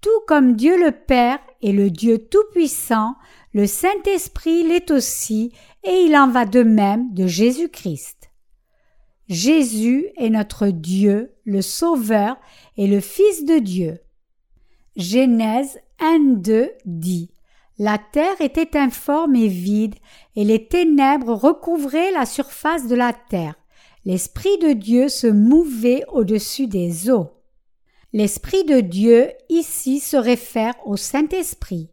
[0.00, 3.16] Tout comme Dieu le Père est le Dieu Tout-Puissant,
[3.52, 8.30] le Saint-Esprit l'est aussi, et il en va de même de Jésus-Christ.
[9.28, 12.36] Jésus est notre Dieu, le Sauveur
[12.76, 13.98] et le Fils de Dieu.
[14.96, 17.30] Genèse 1-2 dit
[17.78, 19.96] La terre était informe et vide,
[20.36, 23.54] et les ténèbres recouvraient la surface de la terre.
[24.04, 27.30] L'Esprit de Dieu se mouvait au-dessus des eaux.
[28.14, 31.90] L'Esprit de Dieu ici se réfère au Saint-Esprit.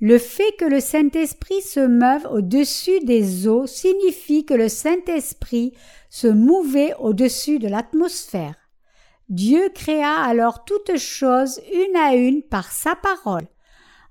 [0.00, 5.72] Le fait que le Saint-Esprit se meuve au-dessus des eaux signifie que le Saint-Esprit
[6.10, 8.56] se mouvait au-dessus de l'atmosphère.
[9.28, 13.46] Dieu créa alors toutes choses une à une par sa parole.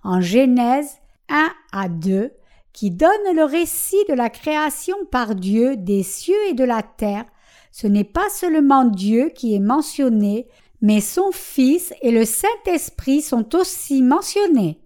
[0.05, 2.31] En Genèse 1 à 2,
[2.71, 7.25] qui donne le récit de la création par Dieu des cieux et de la terre,
[7.73, 10.47] ce n'est pas seulement Dieu qui est mentionné,
[10.81, 14.79] mais son Fils et le Saint-Esprit sont aussi mentionnés.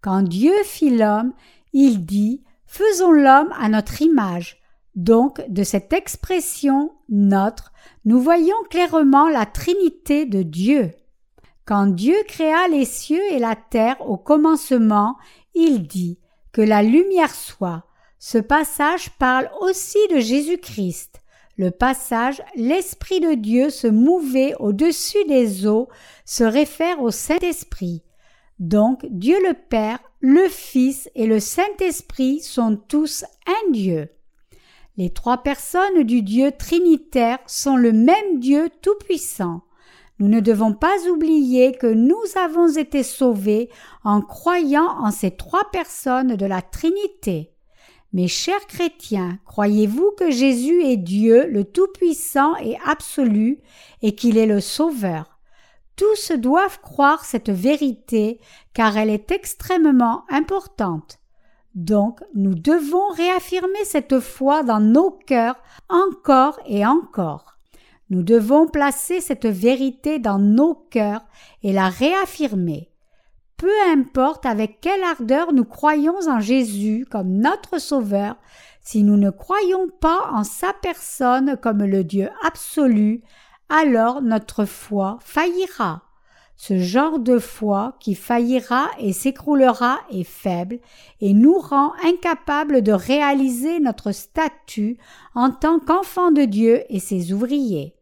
[0.00, 1.32] Quand Dieu fit l'homme,
[1.72, 4.60] il dit Faisons l'homme à notre image.
[4.94, 7.72] Donc, de cette expression notre,
[8.04, 10.92] nous voyons clairement la Trinité de Dieu.
[11.64, 15.16] Quand Dieu créa les cieux et la terre au commencement,
[15.54, 16.18] il dit
[16.52, 17.84] que la lumière soit.
[18.18, 21.20] Ce passage parle aussi de Jésus-Christ.
[21.58, 25.88] Le passage L'Esprit de Dieu se mouvait au-dessus des eaux
[26.26, 28.02] se réfère au Saint-Esprit.
[28.58, 34.10] Donc Dieu le Père, le Fils et le Saint-Esprit sont tous un Dieu.
[34.98, 39.62] Les trois personnes du Dieu trinitaire sont le même Dieu tout-puissant.
[40.18, 43.70] Nous ne devons pas oublier que nous avons été sauvés
[44.04, 47.55] en croyant en ces trois personnes de la Trinité.
[48.12, 53.58] Mes chers chrétiens, croyez-vous que Jésus est Dieu le Tout-Puissant et absolu
[54.00, 55.38] et qu'il est le Sauveur?
[55.96, 58.38] Tous doivent croire cette vérité
[58.74, 61.18] car elle est extrêmement importante.
[61.74, 65.56] Donc nous devons réaffirmer cette foi dans nos cœurs
[65.88, 67.58] encore et encore.
[68.08, 71.24] Nous devons placer cette vérité dans nos cœurs
[71.62, 72.90] et la réaffirmer.
[73.56, 78.36] Peu importe avec quelle ardeur nous croyons en Jésus comme notre Sauveur,
[78.82, 83.22] si nous ne croyons pas en sa personne comme le Dieu absolu,
[83.68, 86.02] alors notre foi faillira.
[86.58, 90.78] Ce genre de foi qui faillira et s'écroulera est faible
[91.20, 94.98] et nous rend incapables de réaliser notre statut
[95.34, 97.94] en tant qu'enfants de Dieu et ses ouvriers.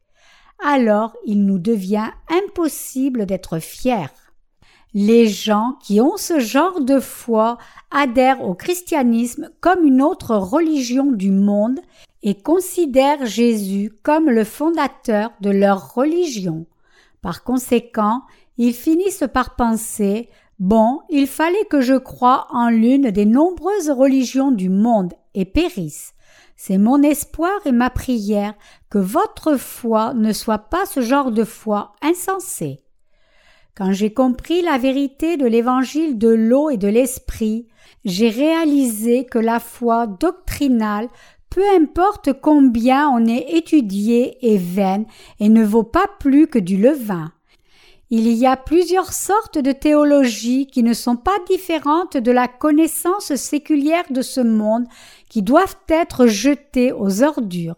[0.64, 4.06] Alors il nous devient impossible d'être fiers.
[4.96, 7.58] Les gens qui ont ce genre de foi
[7.90, 11.80] adhèrent au christianisme comme une autre religion du monde
[12.22, 16.66] et considèrent Jésus comme le fondateur de leur religion.
[17.22, 18.22] Par conséquent,
[18.56, 20.28] ils finissent par penser
[20.60, 26.14] Bon, il fallait que je croie en l'une des nombreuses religions du monde et périsse.
[26.54, 28.54] C'est mon espoir et ma prière
[28.90, 32.83] que votre foi ne soit pas ce genre de foi insensée.
[33.76, 37.66] Quand j'ai compris la vérité de l'évangile de l'eau et de l'esprit,
[38.04, 41.08] j'ai réalisé que la foi doctrinale
[41.50, 45.06] peu importe combien on est étudié et vaine
[45.40, 47.32] et ne vaut pas plus que du levain.
[48.10, 53.34] Il y a plusieurs sortes de théologie qui ne sont pas différentes de la connaissance
[53.34, 54.86] séculière de ce monde
[55.28, 57.76] qui doivent être jetées aux ordures.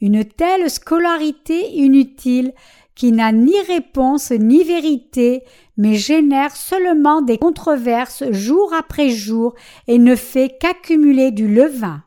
[0.00, 2.52] Une telle scolarité inutile
[2.94, 5.42] qui n'a ni réponse ni vérité,
[5.76, 9.54] mais génère seulement des controverses jour après jour
[9.86, 12.02] et ne fait qu'accumuler du levain.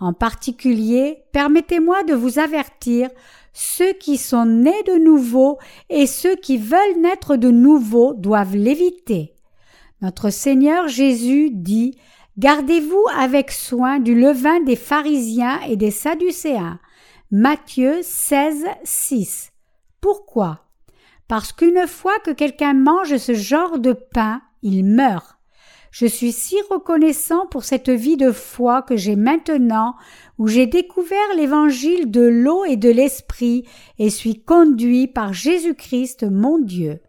[0.00, 3.10] En particulier, permettez-moi de vous avertir,
[3.52, 5.58] ceux qui sont nés de nouveau
[5.90, 9.34] et ceux qui veulent naître de nouveau doivent l'éviter.
[10.00, 11.96] Notre Seigneur Jésus dit
[12.38, 16.78] Gardez-vous avec soin du levain des pharisiens et des sadducéens.
[17.32, 19.50] Matthieu 16, 6.
[20.00, 20.64] Pourquoi?
[21.28, 25.38] Parce qu'une fois que quelqu'un mange ce genre de pain, il meurt.
[25.90, 29.94] Je suis si reconnaissant pour cette vie de foi que j'ai maintenant,
[30.38, 33.66] où j'ai découvert l'évangile de l'eau et de l'esprit
[33.98, 37.00] et suis conduit par Jésus-Christ mon Dieu.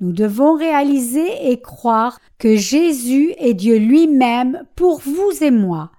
[0.00, 5.90] Nous devons réaliser et croire que Jésus est Dieu lui-même pour vous et moi.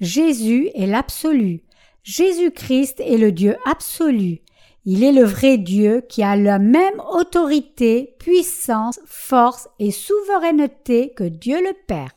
[0.00, 1.62] Jésus est l'absolu.
[2.02, 4.40] Jésus-Christ est le Dieu absolu.
[4.88, 11.24] Il est le vrai Dieu qui a la même autorité, puissance, force et souveraineté que
[11.24, 12.12] Dieu le Père.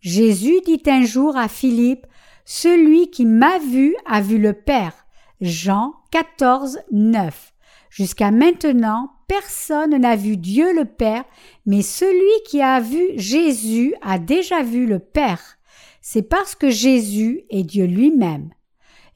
[0.00, 2.06] Jésus dit un jour à Philippe
[2.46, 5.06] Celui qui m'a vu a vu le Père.
[5.42, 7.52] Jean 14, 9.
[7.90, 11.24] Jusqu'à maintenant, personne n'a vu Dieu le Père,
[11.66, 15.58] mais celui qui a vu Jésus a déjà vu le Père.
[16.00, 18.48] C'est parce que Jésus est Dieu lui-même.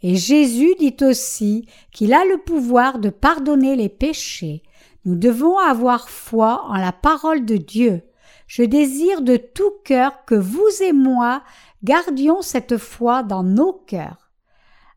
[0.02, 4.62] Et Jésus dit aussi qu'il a le pouvoir de pardonner les péchés.
[5.04, 8.02] Nous devons avoir foi en la parole de Dieu.
[8.46, 11.42] Je désire de tout cœur que vous et moi
[11.84, 14.30] gardions cette foi dans nos cœurs.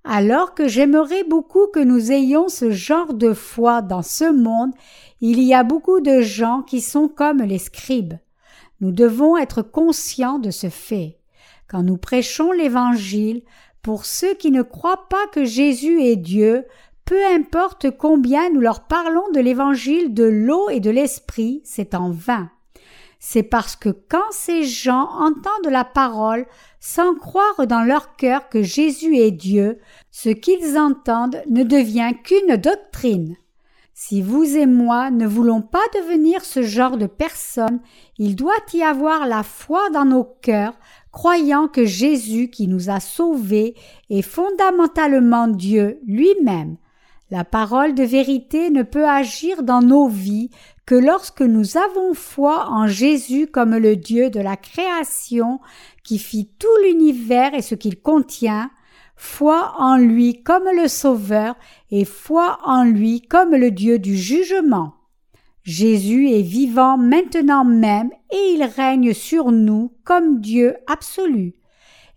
[0.05, 4.71] Alors que j'aimerais beaucoup que nous ayons ce genre de foi dans ce monde,
[5.21, 8.15] il y a beaucoup de gens qui sont comme les scribes.
[8.81, 11.19] Nous devons être conscients de ce fait.
[11.69, 13.43] Quand nous prêchons l'Évangile,
[13.83, 16.65] pour ceux qui ne croient pas que Jésus est Dieu,
[17.05, 22.09] peu importe combien nous leur parlons de l'évangile de l'eau et de l'esprit, c'est en
[22.09, 22.49] vain.
[23.19, 26.45] C'est parce que quand ces gens entendent la parole
[26.79, 29.79] sans croire dans leur cœur que Jésus est Dieu,
[30.11, 33.35] ce qu'ils entendent ne devient qu'une doctrine.
[33.93, 37.79] Si vous et moi ne voulons pas devenir ce genre de personnes,
[38.17, 40.73] il doit y avoir la foi dans nos cœurs,
[41.11, 43.75] croyant que Jésus qui nous a sauvés
[44.09, 46.77] est fondamentalement Dieu lui-même,
[47.29, 50.49] la parole de vérité ne peut agir dans nos vies
[50.85, 55.59] que lorsque nous avons foi en Jésus comme le Dieu de la création
[56.03, 58.69] qui fit tout l'univers et ce qu'il contient,
[59.23, 61.55] foi en lui comme le Sauveur
[61.91, 64.95] et foi en lui comme le Dieu du jugement.
[65.63, 71.55] Jésus est vivant maintenant même et il règne sur nous comme Dieu absolu.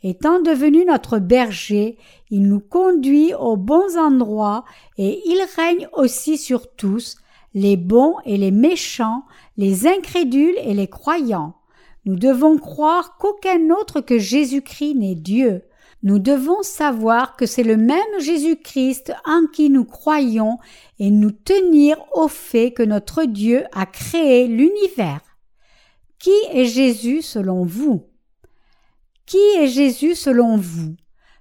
[0.03, 1.97] Étant devenu notre berger,
[2.31, 4.65] il nous conduit aux bons endroits
[4.99, 7.19] et il règne aussi sur tous,
[7.55, 9.23] les bons et les méchants,
[9.57, 11.55] les incrédules et les croyants.
[12.05, 15.63] Nous devons croire qu'aucun autre que Jésus-Christ n'est Dieu.
[16.07, 20.59] Nous devons savoir que c'est le même Jésus-Christ en qui nous croyons
[21.01, 25.19] et nous tenir au fait que notre Dieu a créé l'univers.
[26.21, 28.07] Qui est Jésus selon vous?
[29.27, 30.95] Qui est Jésus selon vous?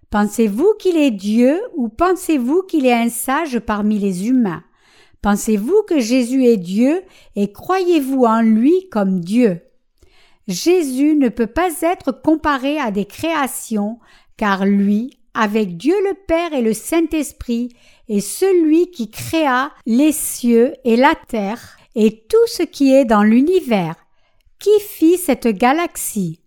[0.09, 4.63] Pensez-vous qu'il est Dieu ou pensez-vous qu'il est un sage parmi les humains?
[5.22, 7.03] Pensez-vous que Jésus est Dieu
[7.36, 9.61] et croyez-vous en lui comme Dieu?
[10.47, 13.99] Jésus ne peut pas être comparé à des créations,
[14.38, 17.69] car lui, avec Dieu le Père et le Saint-Esprit,
[18.07, 23.23] est celui qui créa les cieux et la terre et tout ce qui est dans
[23.23, 23.95] l'univers.
[24.59, 26.39] Qui fit cette galaxie?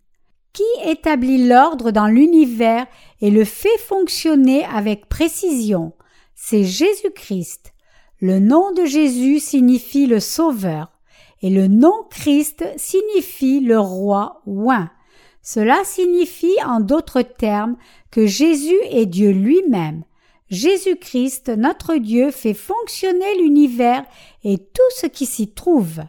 [0.52, 2.86] Qui établit l'ordre dans l'univers
[3.20, 5.92] et le fait fonctionner avec précision?
[6.34, 7.72] C'est Jésus-Christ.
[8.20, 10.90] Le nom de Jésus signifie le Sauveur,
[11.42, 14.90] et le nom Christ signifie le roi oint.
[15.50, 17.78] Cela signifie en d'autres termes
[18.10, 20.04] que Jésus est Dieu lui-même.
[20.50, 24.04] Jésus-Christ, notre Dieu, fait fonctionner l'univers
[24.44, 26.02] et tout ce qui s'y trouve.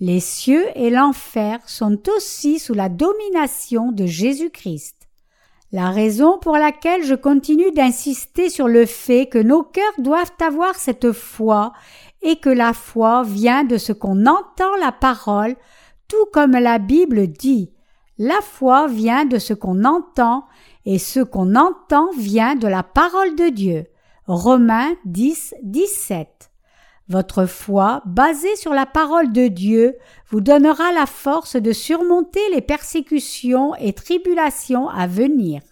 [0.00, 4.96] Les cieux et l'enfer sont aussi sous la domination de Jésus-Christ.
[5.70, 10.74] La raison pour laquelle je continue d'insister sur le fait que nos cœurs doivent avoir
[10.74, 11.72] cette foi
[12.22, 15.54] et que la foi vient de ce qu'on entend la parole,
[16.08, 17.70] tout comme la Bible dit.
[18.22, 20.44] La foi vient de ce qu'on entend
[20.84, 23.86] et ce qu'on entend vient de la parole de Dieu.
[24.26, 26.50] Romains 10, 17.
[27.08, 29.96] Votre foi, basée sur la parole de Dieu,
[30.28, 35.62] vous donnera la force de surmonter les persécutions et tribulations à venir.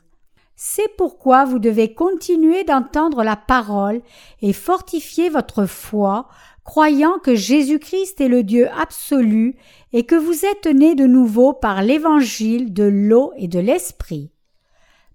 [0.57, 4.01] C'est pourquoi vous devez continuer d'entendre la parole
[4.40, 6.28] et fortifier votre foi,
[6.64, 9.57] croyant que Jésus-Christ est le Dieu absolu
[9.93, 14.30] et que vous êtes né de nouveau par l'évangile de l'eau et de l'esprit.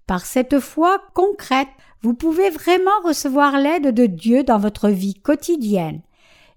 [0.06, 1.68] Par cette foi concrète,
[2.02, 6.02] vous pouvez vraiment recevoir l'aide de Dieu dans votre vie quotidienne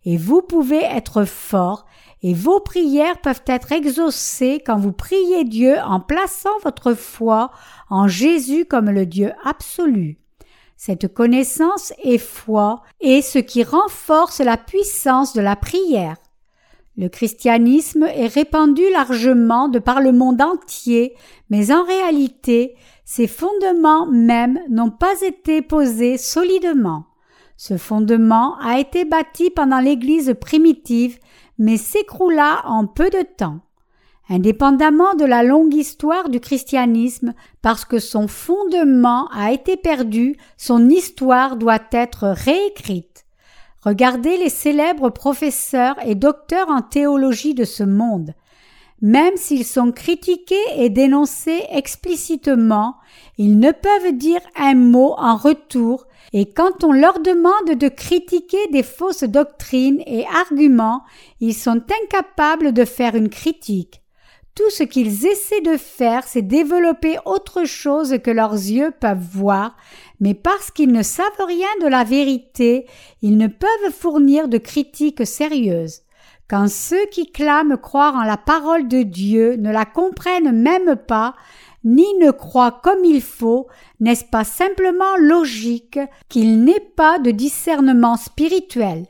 [0.06, 1.86] et vous pouvez être fort
[2.24, 7.52] et vos prières peuvent être exaucées quand vous priez Dieu en plaçant votre foi
[7.90, 10.18] en Jésus comme le Dieu absolu.
[10.78, 16.16] Cette connaissance et foi est ce qui renforce la puissance de la prière.
[16.98, 21.16] Le christianisme est répandu largement de par le monde entier,
[21.52, 22.76] mais en réalité,
[23.06, 27.06] ses fondements mêmes n'ont pas été posés solidement.
[27.56, 31.20] Ce fondement a été bâti pendant l'Église primitive,
[31.60, 33.60] mais s'écroula en peu de temps.
[34.28, 40.90] Indépendamment de la longue histoire du christianisme, parce que son fondement a été perdu, son
[40.90, 43.27] histoire doit être réécrite.
[43.84, 48.34] Regardez les célèbres professeurs et docteurs en théologie de ce monde.
[49.02, 52.96] même s'ils sont critiqués et dénoncés explicitement,
[53.38, 58.68] ils ne peuvent dire un mot en retour, et quand on leur demande de critiquer
[58.72, 61.04] des fausses doctrines et arguments,
[61.40, 64.02] ils sont incapables de faire une critique.
[64.56, 69.78] Tout ce qu'ils essaient de faire, c'est développer autre chose que leurs yeux peuvent voir,
[70.20, 72.88] mais parce qu'ils ne savent rien de la vérité,
[73.22, 76.02] ils ne peuvent fournir de critiques sérieuses.
[76.50, 81.36] Quand ceux qui clament croire en la parole de Dieu ne la comprennent même pas,
[81.84, 83.68] ni ne croient comme il faut,
[84.00, 86.00] n'est-ce pas simplement logique
[86.30, 89.06] qu'il n'ait pas de discernement spirituel?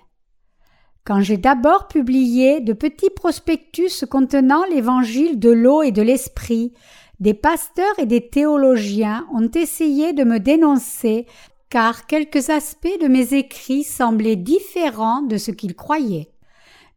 [1.05, 6.73] Quand j'ai d'abord publié de petits prospectus contenant l'évangile de l'eau et de l'esprit,
[7.19, 11.25] des pasteurs et des théologiens ont essayé de me dénoncer
[11.69, 16.31] car quelques aspects de mes écrits semblaient différents de ce qu'ils croyaient.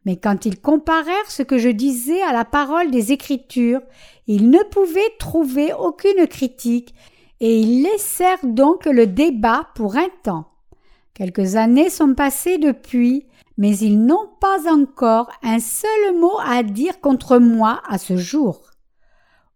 [0.05, 3.81] Mais quand ils comparèrent ce que je disais à la parole des Écritures,
[4.27, 6.95] ils ne pouvaient trouver aucune critique
[7.39, 10.45] et ils laissèrent donc le débat pour un temps.
[11.13, 16.99] Quelques années sont passées depuis, mais ils n'ont pas encore un seul mot à dire
[17.01, 18.70] contre moi à ce jour.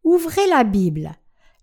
[0.06, 1.14] Ouvrez la Bible.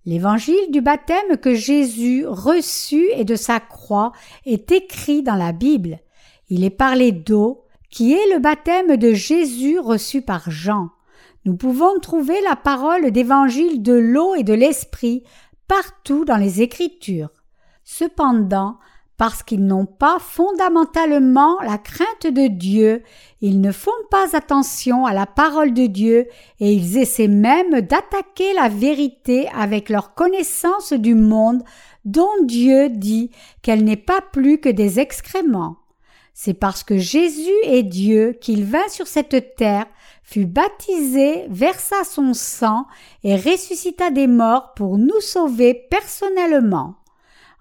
[0.04, 4.10] L'évangile du baptême que Jésus reçut et de sa croix
[4.44, 6.00] est écrit dans la Bible.
[6.48, 10.90] Il est parlé d'eau, qui est le baptême de Jésus reçu par Jean.
[11.44, 15.22] Nous pouvons trouver la parole d'évangile de l'eau et de l'esprit
[15.68, 17.30] partout dans les Écritures.
[17.84, 18.76] Cependant,
[19.16, 23.02] parce qu'ils n'ont pas fondamentalement la crainte de Dieu,
[23.40, 26.26] ils ne font pas attention à la parole de Dieu
[26.60, 31.62] et ils essaient même d'attaquer la vérité avec leur connaissance du monde
[32.04, 33.30] dont Dieu dit
[33.62, 35.76] qu'elle n'est pas plus que des excréments.
[36.34, 39.86] C'est parce que Jésus est Dieu qu'il vint sur cette terre,
[40.22, 42.86] fut baptisé, versa son sang
[43.22, 46.94] et ressuscita des morts pour nous sauver personnellement.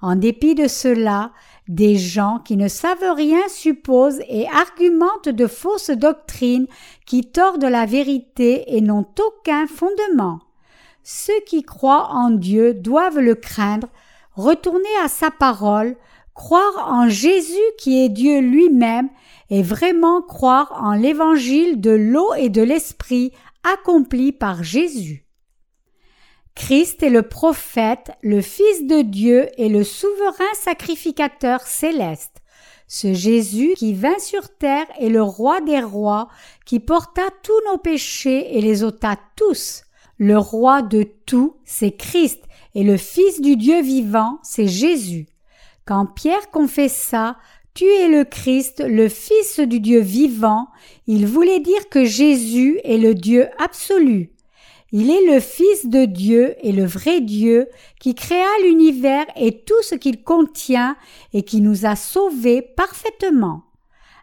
[0.01, 1.31] En dépit de cela,
[1.67, 6.67] des gens qui ne savent rien supposent et argumentent de fausses doctrines
[7.05, 10.39] qui tordent la vérité et n'ont aucun fondement.
[11.03, 13.87] Ceux qui croient en Dieu doivent le craindre,
[14.33, 15.95] retourner à sa parole,
[16.33, 19.09] croire en Jésus qui est Dieu lui-même
[19.49, 23.31] et vraiment croire en l'évangile de l'eau et de l'esprit
[23.63, 25.25] accompli par Jésus.
[26.63, 32.37] Christ est le prophète, le Fils de Dieu et le souverain sacrificateur céleste.
[32.87, 36.27] Ce Jésus qui vint sur terre est le roi des rois,
[36.67, 39.81] qui porta tous nos péchés et les ôta tous.
[40.19, 42.43] Le roi de tout, c'est Christ,
[42.75, 45.25] et le Fils du Dieu vivant, c'est Jésus.
[45.85, 47.37] Quand Pierre confessa
[47.73, 50.67] Tu es le Christ, le Fils du Dieu vivant,
[51.07, 54.31] il voulait dire que Jésus est le Dieu absolu.
[54.93, 57.69] Il est le Fils de Dieu et le vrai Dieu
[57.99, 60.97] qui créa l'univers et tout ce qu'il contient
[61.33, 63.63] et qui nous a sauvés parfaitement.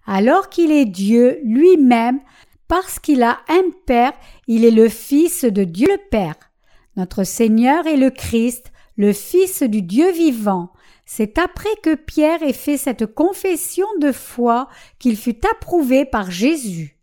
[0.06, 2.20] Alors qu'il est Dieu lui-même,
[2.66, 4.12] parce qu'il a un Père,
[4.46, 6.36] il est le Fils de Dieu le Père.
[6.96, 10.70] Notre Seigneur est le Christ, le Fils du Dieu vivant.
[11.06, 16.97] C'est après que Pierre ait fait cette confession de foi qu'il fut approuvé par Jésus.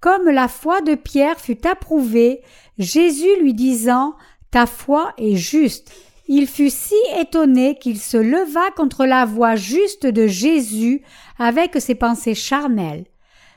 [0.00, 2.42] Comme la foi de Pierre fut approuvée,
[2.78, 4.14] Jésus lui disant
[4.50, 5.92] Ta foi est juste.
[6.28, 11.02] Il fut si étonné qu'il se leva contre la voix juste de Jésus
[11.38, 13.04] avec ses pensées charnelles.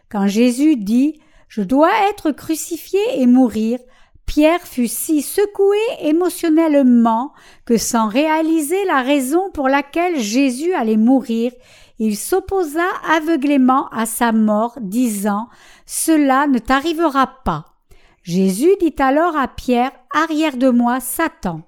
[0.09, 3.79] Quand Jésus dit Je dois être crucifié et mourir,
[4.29, 7.33] Pierre fut si secoué émotionnellement
[7.65, 11.51] que sans réaliser la raison pour laquelle Jésus allait mourir,
[11.99, 15.49] il s'opposa aveuglément à sa mort, disant
[15.85, 17.65] Cela ne t'arrivera pas.
[18.23, 21.61] Jésus dit alors à Pierre Arrière de moi, Satan.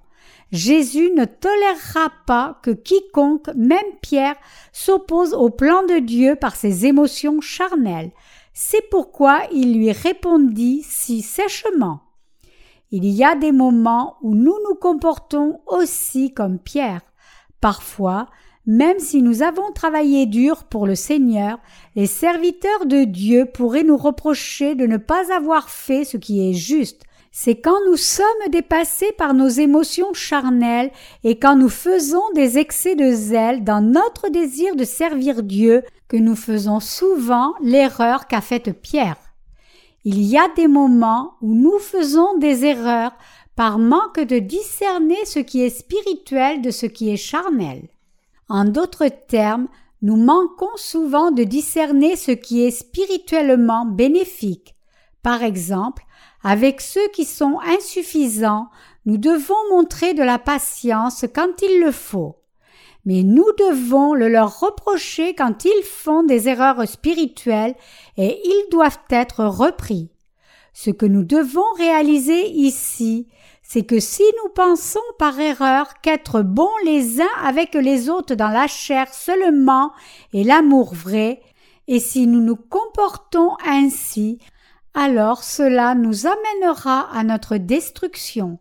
[0.50, 4.36] Jésus ne tolérera pas que quiconque, même Pierre,
[4.72, 8.10] s'oppose au plan de Dieu par ses émotions charnelles.
[8.52, 12.00] C'est pourquoi il lui répondit si sèchement.
[12.90, 17.00] Il y a des moments où nous nous comportons aussi comme Pierre.
[17.62, 18.26] Parfois,
[18.66, 21.58] même si nous avons travaillé dur pour le Seigneur,
[21.96, 26.54] les serviteurs de Dieu pourraient nous reprocher de ne pas avoir fait ce qui est
[26.54, 27.02] juste.
[27.34, 30.92] C'est quand nous sommes dépassés par nos émotions charnelles
[31.24, 36.18] et quand nous faisons des excès de zèle dans notre désir de servir Dieu que
[36.18, 39.16] nous faisons souvent l'erreur qu'a faite Pierre.
[40.04, 43.12] Il y a des moments où nous faisons des erreurs
[43.56, 47.88] par manque de discerner ce qui est spirituel de ce qui est charnel.
[48.52, 49.66] En d'autres termes,
[50.02, 54.74] nous manquons souvent de discerner ce qui est spirituellement bénéfique.
[55.22, 56.04] Par exemple,
[56.44, 58.68] Avec ceux qui sont insuffisants,
[59.06, 62.42] nous devons montrer de la patience quand il le faut.
[63.06, 67.74] Mais nous devons le leur reprocher quand ils font des erreurs spirituelles
[68.18, 70.10] et ils doivent être repris.
[70.74, 73.28] Ce que nous devons réaliser ici,
[73.72, 78.50] c'est que si nous pensons par erreur qu'être bons les uns avec les autres dans
[78.50, 79.92] la chair seulement
[80.34, 81.40] est l'amour vrai,
[81.88, 84.36] et si nous nous comportons ainsi,
[84.92, 88.58] alors cela nous amènera à notre destruction.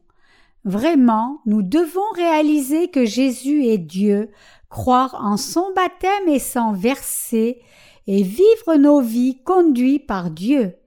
[0.64, 4.32] Vraiment, nous devons réaliser que Jésus est Dieu,
[4.70, 7.62] croire en son baptême et s'en verser,
[8.08, 10.78] et vivre nos vies conduits par Dieu.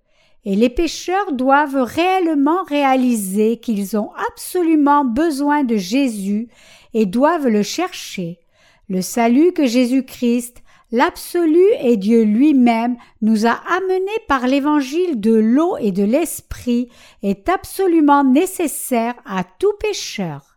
[0.45, 6.49] Et les pécheurs doivent réellement réaliser qu'ils ont absolument besoin de Jésus
[6.92, 8.40] et doivent le chercher.
[8.88, 10.64] Le salut que Jésus-Christ
[10.95, 16.88] L'absolu et Dieu lui-même nous a amenés par l'évangile de l'eau et de l'esprit
[17.24, 20.57] est absolument nécessaire à tout pécheur.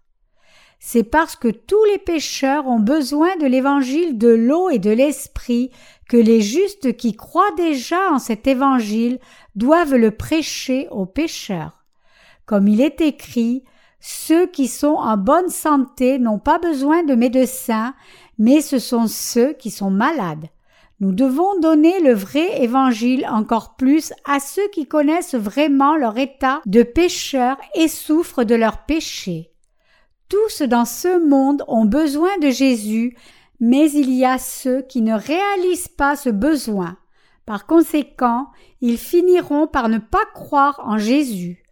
[0.80, 5.72] C'est parce que tous les pécheurs ont besoin de l'évangile de l'eau et de l'esprit
[6.08, 9.18] que les justes qui croient déjà en cet évangile
[9.58, 11.84] doivent le prêcher aux pécheurs.
[12.46, 13.66] Comme il est écrit,
[14.00, 17.94] ceux qui sont en bonne santé n'ont pas besoin de médecins,
[18.38, 20.48] mais ce sont ceux qui sont malades.
[21.00, 26.62] Nous devons donner le vrai évangile encore plus à ceux qui connaissent vraiment leur état
[26.66, 29.52] de pécheurs et souffrent de leurs péchés.
[30.30, 33.16] Tous dans ce monde ont besoin de Jésus,
[33.60, 36.98] mais il y a ceux qui ne réalisent pas ce besoin.
[37.48, 38.50] Par conséquent,
[38.82, 41.64] ils finiront par ne pas croire en Jésus.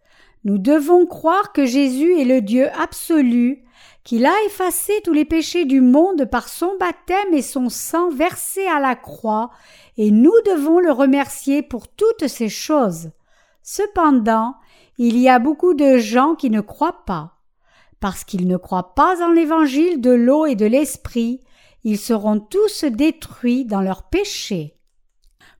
[0.44, 3.62] Nous devons croire que Jésus est le Dieu absolu,
[4.02, 8.66] qu'il a effacé tous les péchés du monde par son baptême et son sang versé
[8.66, 9.50] à la croix,
[9.98, 13.10] et nous devons le remercier pour toutes ces choses.
[13.62, 14.54] Cependant,
[14.96, 17.34] il y a beaucoup de gens qui ne croient pas.
[18.00, 21.42] Parce qu'ils ne croient pas en l'évangile de l'eau et de l'esprit,
[21.84, 24.75] ils seront tous détruits dans leurs péchés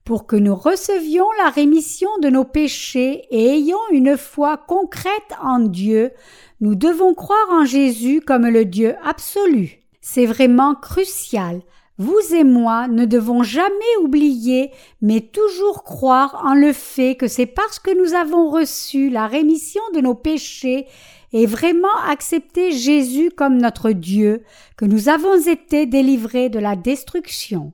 [0.07, 5.59] pour que nous recevions la rémission de nos péchés et ayons une foi concrète en
[5.59, 6.13] Dieu,
[6.61, 9.81] nous devons croire en Jésus comme le Dieu absolu.
[10.01, 11.61] C'est vraiment crucial.
[11.99, 14.71] Vous et moi ne devons jamais oublier,
[15.03, 19.83] mais toujours croire en le fait que c'est parce que nous avons reçu la rémission
[19.93, 20.87] de nos péchés
[21.33, 24.45] et vraiment accepté Jésus comme notre Dieu
[24.77, 27.73] que nous avons été délivrés de la destruction.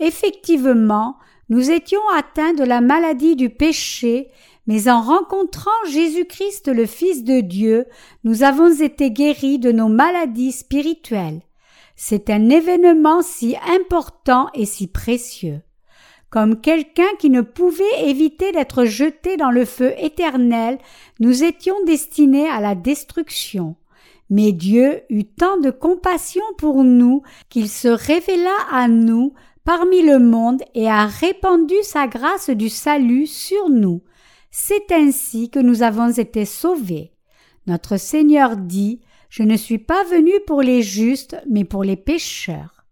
[0.00, 1.16] Effectivement,
[1.48, 4.30] nous étions atteints de la maladie du péché,
[4.66, 7.86] mais en rencontrant Jésus-Christ le Fils de Dieu,
[8.24, 11.40] nous avons été guéris de nos maladies spirituelles.
[11.94, 15.60] C'est un événement si important et si précieux.
[16.30, 20.78] Comme quelqu'un qui ne pouvait éviter d'être jeté dans le feu éternel,
[21.20, 23.76] nous étions destinés à la destruction.
[24.28, 29.34] Mais Dieu eut tant de compassion pour nous qu'il se révéla à nous
[29.66, 34.00] parmi le monde et a répandu sa grâce du salut sur nous.
[34.52, 37.12] C'est ainsi que nous avons été sauvés.
[37.66, 42.84] Notre Seigneur dit Je ne suis pas venu pour les justes, mais pour les pécheurs.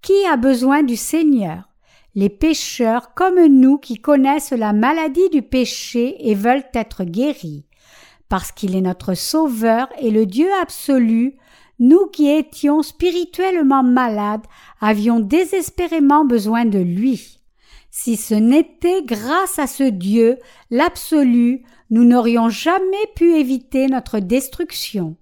[0.00, 1.68] Qui a besoin du Seigneur?
[2.14, 7.66] Les pécheurs comme nous qui connaissent la maladie du péché et veulent être guéris.
[8.28, 11.36] Parce qu'il est notre Sauveur et le Dieu absolu,
[11.78, 14.46] nous qui étions spirituellement malades
[14.80, 17.40] avions désespérément besoin de lui.
[17.90, 20.38] Si ce n'était grâce à ce Dieu,
[20.70, 25.16] l'absolu, nous n'aurions jamais pu éviter notre destruction.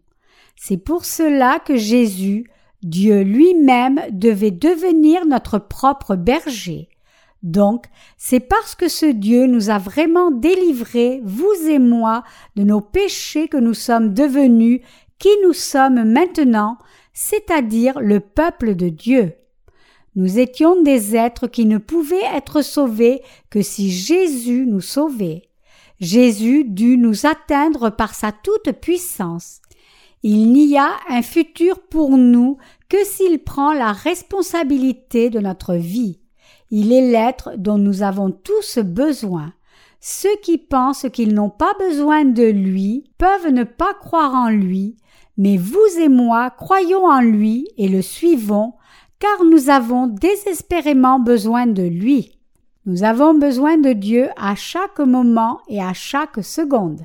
[0.55, 2.45] C'est pour cela que Jésus,
[2.83, 6.89] Dieu lui-même, devait devenir notre propre berger.
[7.43, 7.87] Donc,
[8.19, 12.23] c'est parce que ce Dieu nous a vraiment délivrés, vous et moi,
[12.55, 14.81] de nos péchés que nous sommes devenus
[15.21, 16.79] qui nous sommes maintenant,
[17.13, 19.35] c'est-à-dire le peuple de Dieu.
[20.17, 25.43] Nous étions des êtres qui ne pouvaient être sauvés que si Jésus nous sauvait.
[26.01, 29.61] Jésus dut nous atteindre par sa toute puissance.
[30.23, 32.57] Il n'y a un futur pour nous
[32.89, 36.19] que s'il prend la responsabilité de notre vie.
[36.71, 39.53] Il est l'être dont nous avons tous besoin.
[40.01, 44.97] Ceux qui pensent qu'ils n'ont pas besoin de lui peuvent ne pas croire en lui,
[45.41, 48.75] mais vous et moi croyons en lui et le suivons,
[49.19, 52.39] car nous avons désespérément besoin de lui.
[52.85, 57.01] Nous avons besoin de Dieu à chaque moment et à chaque seconde.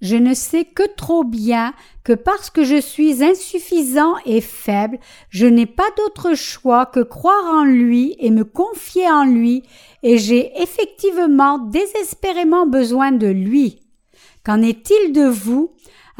[0.00, 1.74] Je ne sais que trop bien
[2.04, 7.46] que parce que je suis insuffisant et faible, je n'ai pas d'autre choix que croire
[7.46, 9.64] en lui et me confier en lui,
[10.04, 13.80] et j'ai effectivement désespérément besoin de lui.
[14.46, 15.72] Qu'en est-il de vous?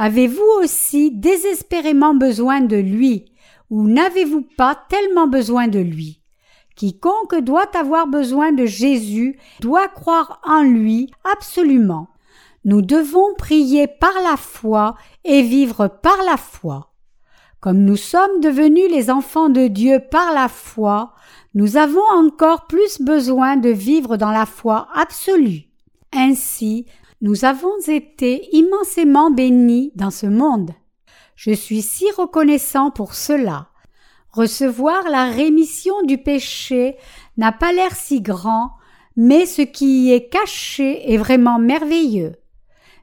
[0.02, 3.26] Avez-vous aussi désespérément besoin de lui,
[3.68, 6.22] ou n'avez-vous pas tellement besoin de lui?
[6.74, 12.08] Quiconque doit avoir besoin de Jésus doit croire en lui absolument.
[12.64, 16.94] Nous devons prier par la foi et vivre par la foi.
[17.60, 21.12] Comme nous sommes devenus les enfants de Dieu par la foi,
[21.52, 25.64] nous avons encore plus besoin de vivre dans la foi absolue.
[26.10, 26.86] Ainsi,
[27.20, 30.70] nous avons été immensément bénis dans ce monde.
[31.36, 33.68] Je suis si reconnaissant pour cela.
[34.30, 36.96] Recevoir la rémission du péché
[37.36, 38.72] n'a pas l'air si grand,
[39.16, 42.36] mais ce qui y est caché est vraiment merveilleux.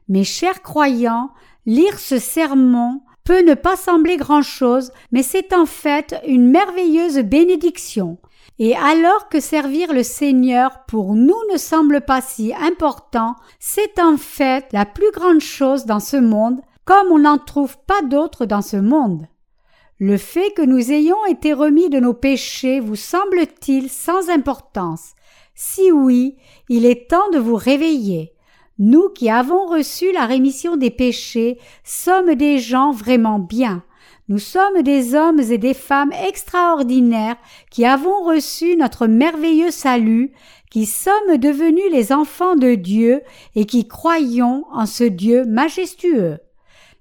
[0.08, 1.30] Mes chers croyants,
[1.66, 8.18] lire ce sermon peut ne pas sembler grand-chose, mais c'est en fait une merveilleuse bénédiction.
[8.60, 14.16] Et alors que servir le Seigneur pour nous ne semble pas si important, c'est en
[14.16, 18.62] fait la plus grande chose dans ce monde, comme on n'en trouve pas d'autre dans
[18.62, 19.26] ce monde.
[20.00, 25.12] Le fait que nous ayons été remis de nos péchés vous semble-t-il sans importance?
[25.54, 26.36] Si oui,
[26.68, 28.32] il est temps de vous réveiller.
[28.78, 33.82] Nous qui avons reçu la rémission des péchés sommes des gens vraiment bien.
[34.28, 37.36] Nous sommes des hommes et des femmes extraordinaires
[37.70, 40.32] qui avons reçu notre merveilleux salut,
[40.70, 43.22] qui sommes devenus les enfants de Dieu
[43.54, 46.40] et qui croyons en ce Dieu majestueux.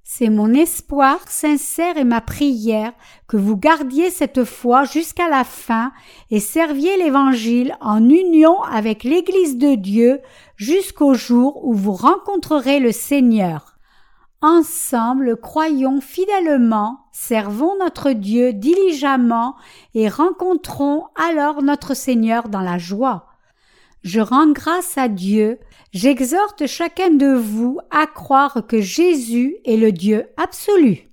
[0.05, 2.93] C'est mon espoir sincère et ma prière
[3.27, 5.91] que vous gardiez cette foi jusqu'à la fin
[6.31, 10.21] et serviez l'Évangile en union avec l'Église de Dieu
[10.55, 13.76] jusqu'au jour où vous rencontrerez le Seigneur.
[14.41, 19.55] Ensemble, croyons fidèlement, servons notre Dieu diligemment
[19.95, 23.25] et rencontrons alors notre Seigneur dans la joie.
[24.03, 25.57] Je rends grâce à Dieu,
[25.91, 31.06] j'exhorte chacun de vous à croire que Jésus est le Dieu absolu.